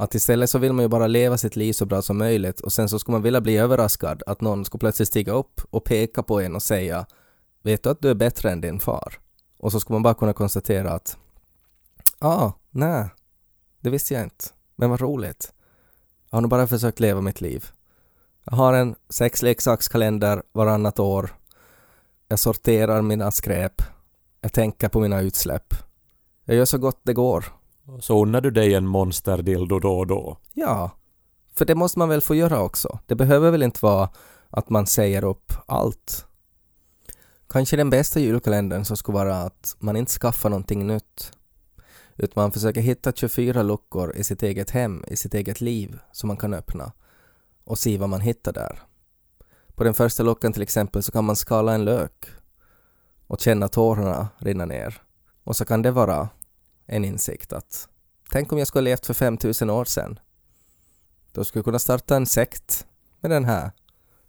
Att 0.00 0.14
istället 0.14 0.50
så 0.50 0.58
vill 0.58 0.72
man 0.72 0.84
ju 0.84 0.88
bara 0.88 1.06
leva 1.06 1.38
sitt 1.38 1.56
liv 1.56 1.72
så 1.72 1.86
bra 1.86 2.02
som 2.02 2.18
möjligt 2.18 2.60
och 2.60 2.72
sen 2.72 2.88
så 2.88 2.98
skulle 2.98 3.12
man 3.12 3.22
vilja 3.22 3.40
bli 3.40 3.56
överraskad 3.56 4.22
att 4.26 4.40
någon 4.40 4.64
skulle 4.64 4.78
plötsligt 4.78 5.08
stiga 5.08 5.32
upp 5.32 5.60
och 5.70 5.84
peka 5.84 6.22
på 6.22 6.40
en 6.40 6.54
och 6.54 6.62
säga 6.62 7.06
Vet 7.62 7.82
du 7.82 7.90
att 7.90 8.02
du 8.02 8.10
är 8.10 8.14
bättre 8.14 8.50
än 8.50 8.60
din 8.60 8.80
far? 8.80 9.18
Och 9.58 9.72
så 9.72 9.80
skulle 9.80 9.94
man 9.94 10.02
bara 10.02 10.14
kunna 10.14 10.32
konstatera 10.32 10.92
att 10.92 11.16
ah, 12.18 12.52
nej, 12.70 13.08
det 13.80 13.90
visste 13.90 14.14
jag 14.14 14.22
inte. 14.22 14.44
Men 14.76 14.90
vad 14.90 15.00
roligt. 15.00 15.52
Jag 16.30 16.36
har 16.36 16.40
nog 16.40 16.50
bara 16.50 16.66
försökt 16.66 17.00
leva 17.00 17.20
mitt 17.20 17.40
liv. 17.40 17.64
Jag 18.44 18.56
har 18.56 18.72
en 18.72 18.94
sexleksakskalender 19.08 20.42
varannat 20.52 20.98
år. 20.98 21.34
Jag 22.28 22.38
sorterar 22.38 23.02
mina 23.02 23.30
skräp. 23.30 23.82
Jag 24.40 24.52
tänker 24.52 24.88
på 24.88 25.00
mina 25.00 25.20
utsläpp. 25.20 25.74
Jag 26.44 26.56
gör 26.56 26.64
så 26.64 26.78
gott 26.78 27.00
det 27.02 27.14
går. 27.14 27.57
Så 28.00 28.22
unnar 28.22 28.40
du 28.40 28.50
dig 28.50 28.74
en 28.74 28.86
monsterdildo 28.86 29.78
då 29.78 29.98
och 29.98 30.06
då? 30.06 30.36
Ja, 30.54 30.90
för 31.54 31.64
det 31.64 31.74
måste 31.74 31.98
man 31.98 32.08
väl 32.08 32.20
få 32.20 32.34
göra 32.34 32.60
också. 32.60 32.98
Det 33.06 33.14
behöver 33.14 33.50
väl 33.50 33.62
inte 33.62 33.78
vara 33.82 34.10
att 34.50 34.70
man 34.70 34.86
säger 34.86 35.24
upp 35.24 35.52
allt. 35.66 36.26
Kanske 37.48 37.76
den 37.76 37.90
bästa 37.90 38.20
julkalendern 38.20 38.84
så 38.84 38.96
skulle 38.96 39.18
vara 39.18 39.36
att 39.36 39.76
man 39.78 39.96
inte 39.96 40.12
skaffar 40.12 40.50
någonting 40.50 40.86
nytt. 40.86 41.32
Utan 42.16 42.42
man 42.42 42.52
försöker 42.52 42.80
hitta 42.80 43.12
24 43.12 43.62
luckor 43.62 44.16
i 44.16 44.24
sitt 44.24 44.42
eget 44.42 44.70
hem, 44.70 45.04
i 45.08 45.16
sitt 45.16 45.34
eget 45.34 45.60
liv 45.60 45.98
som 46.12 46.28
man 46.28 46.36
kan 46.36 46.54
öppna 46.54 46.92
och 47.64 47.78
se 47.78 47.98
vad 47.98 48.08
man 48.08 48.20
hittar 48.20 48.52
där. 48.52 48.82
På 49.74 49.84
den 49.84 49.94
första 49.94 50.22
luckan 50.22 50.52
till 50.52 50.62
exempel 50.62 51.02
så 51.02 51.12
kan 51.12 51.24
man 51.24 51.36
skala 51.36 51.74
en 51.74 51.84
lök 51.84 52.26
och 53.26 53.40
känna 53.40 53.68
tårarna 53.68 54.28
rinna 54.38 54.64
ner. 54.64 55.02
Och 55.44 55.56
så 55.56 55.64
kan 55.64 55.82
det 55.82 55.90
vara 55.90 56.28
en 56.88 57.04
insikt 57.04 57.52
att 57.52 57.88
tänk 58.30 58.52
om 58.52 58.58
jag 58.58 58.68
skulle 58.68 58.80
ha 58.80 58.90
levt 58.90 59.06
för 59.06 59.14
5000 59.14 59.70
år 59.70 59.84
sedan. 59.84 60.18
Då 61.32 61.44
skulle 61.44 61.60
jag 61.60 61.64
kunna 61.64 61.78
starta 61.78 62.16
en 62.16 62.26
sekt 62.26 62.86
med 63.20 63.30
den 63.30 63.44
här 63.44 63.70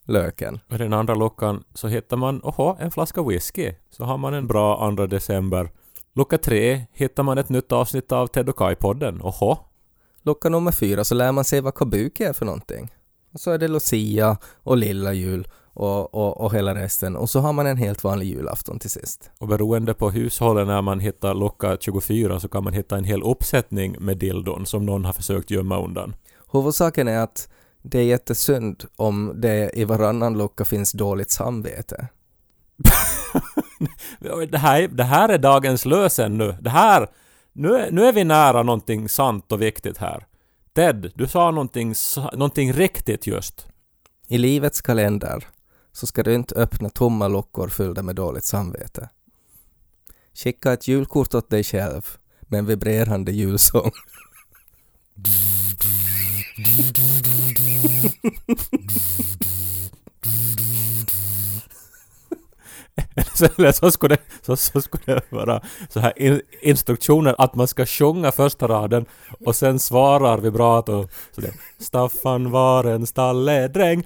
löken. 0.03 0.59
I 0.69 0.77
den 0.77 0.93
andra 0.93 1.15
luckan 1.15 1.63
så 1.73 1.87
hittar 1.87 2.17
man, 2.17 2.41
oho, 2.43 2.77
en 2.79 2.91
flaska 2.91 3.23
whisky. 3.23 3.73
Så 3.89 4.03
har 4.03 4.17
man 4.17 4.33
en 4.33 4.47
bra 4.47 4.85
andra 4.87 5.07
december. 5.07 5.71
Lucka 6.13 6.37
tre 6.37 6.85
hittar 6.91 7.23
man 7.23 7.37
ett 7.37 7.49
nytt 7.49 7.71
avsnitt 7.71 8.11
av 8.11 8.27
Ted 8.27 8.49
och 8.49 8.57
Kai-podden. 8.57 9.21
Oho, 9.21 9.57
Lucka 10.21 10.49
nummer 10.49 10.71
fyra 10.71 11.03
så 11.03 11.15
lär 11.15 11.31
man 11.31 11.43
sig 11.43 11.61
vad 11.61 11.75
kabuki 11.75 12.23
är 12.23 12.33
för 12.33 12.45
någonting. 12.45 12.93
Och 13.33 13.39
så 13.39 13.51
är 13.51 13.57
det 13.57 13.67
Lucia 13.67 14.37
och 14.63 14.77
lilla 14.77 15.13
jul 15.13 15.47
och, 15.79 16.15
och, 16.15 16.41
och 16.41 16.53
hela 16.53 16.75
resten. 16.75 17.15
Och 17.15 17.29
så 17.29 17.39
har 17.39 17.53
man 17.53 17.67
en 17.67 17.77
helt 17.77 18.03
vanlig 18.03 18.27
julafton 18.27 18.79
till 18.79 18.89
sist. 18.89 19.31
Och 19.37 19.47
beroende 19.47 19.93
på 19.93 20.09
hushållet 20.09 20.67
när 20.67 20.81
man 20.81 20.99
hittar 20.99 21.33
lucka 21.33 21.77
24 21.79 22.39
så 22.39 22.47
kan 22.47 22.63
man 22.63 22.73
hitta 22.73 22.97
en 22.97 23.03
hel 23.03 23.23
uppsättning 23.23 23.95
med 23.99 24.17
dildon 24.17 24.65
som 24.65 24.85
någon 24.85 25.05
har 25.05 25.13
försökt 25.13 25.51
gömma 25.51 25.83
undan. 25.83 26.15
Huvudsaken 26.51 27.07
är 27.07 27.19
att 27.19 27.49
det 27.81 27.99
är 27.99 28.03
jättesynd 28.03 28.85
om 28.95 29.33
det 29.35 29.71
i 29.73 29.85
varannan 29.85 30.37
lucka 30.37 30.65
finns 30.65 30.91
dåligt 30.91 31.31
samvete. 31.31 32.07
Det 34.51 34.57
här, 34.57 34.87
det 34.87 35.03
här 35.03 35.29
är 35.29 35.37
dagens 35.37 35.85
lösen 35.85 36.37
nu. 36.37 36.55
Det 36.61 36.69
här... 36.69 37.07
Nu 37.53 37.75
är, 37.75 37.91
nu 37.91 38.05
är 38.05 38.13
vi 38.13 38.23
nära 38.23 38.63
någonting 38.63 39.09
sant 39.09 39.51
och 39.51 39.61
viktigt 39.61 39.97
här. 39.97 40.25
Ted, 40.75 41.11
du 41.15 41.27
sa 41.27 41.51
någonting, 41.51 41.93
någonting 42.33 42.73
riktigt 42.73 43.27
just. 43.27 43.67
I 44.27 44.37
livets 44.37 44.81
kalender 44.81 45.47
så 45.99 46.07
ska 46.07 46.23
du 46.23 46.33
inte 46.33 46.55
öppna 46.55 46.89
tomma 46.89 47.27
luckor 47.27 47.67
fyllda 47.67 48.03
med 48.03 48.15
dåligt 48.15 48.45
samvete. 48.45 49.09
Skicka 50.33 50.73
ett 50.73 50.87
julkort 50.87 51.33
åt 51.33 51.49
dig 51.49 51.63
själv 51.63 52.07
med 52.41 52.57
en 52.59 52.65
vibrerande 52.65 53.31
julsång. 53.31 53.91
Eller 63.57 63.71
så 63.71 63.91
skulle, 63.91 64.15
det, 64.15 64.21
så, 64.45 64.55
så 64.55 64.81
skulle 64.81 65.03
det 65.05 65.21
vara 65.29 65.61
så 65.89 65.99
här 65.99 66.21
in, 66.21 66.41
instruktioner 66.61 67.35
att 67.37 67.55
man 67.55 67.67
ska 67.67 67.85
sjunga 67.85 68.31
första 68.31 68.67
raden 68.67 69.05
och 69.45 69.55
sen 69.55 69.79
svarar 69.79 70.37
vibrato. 70.37 71.07
Så 71.35 71.41
det, 71.41 71.53
Staffan 71.79 72.51
var 72.51 72.83
en 72.83 73.07
stalledräng. 73.07 74.03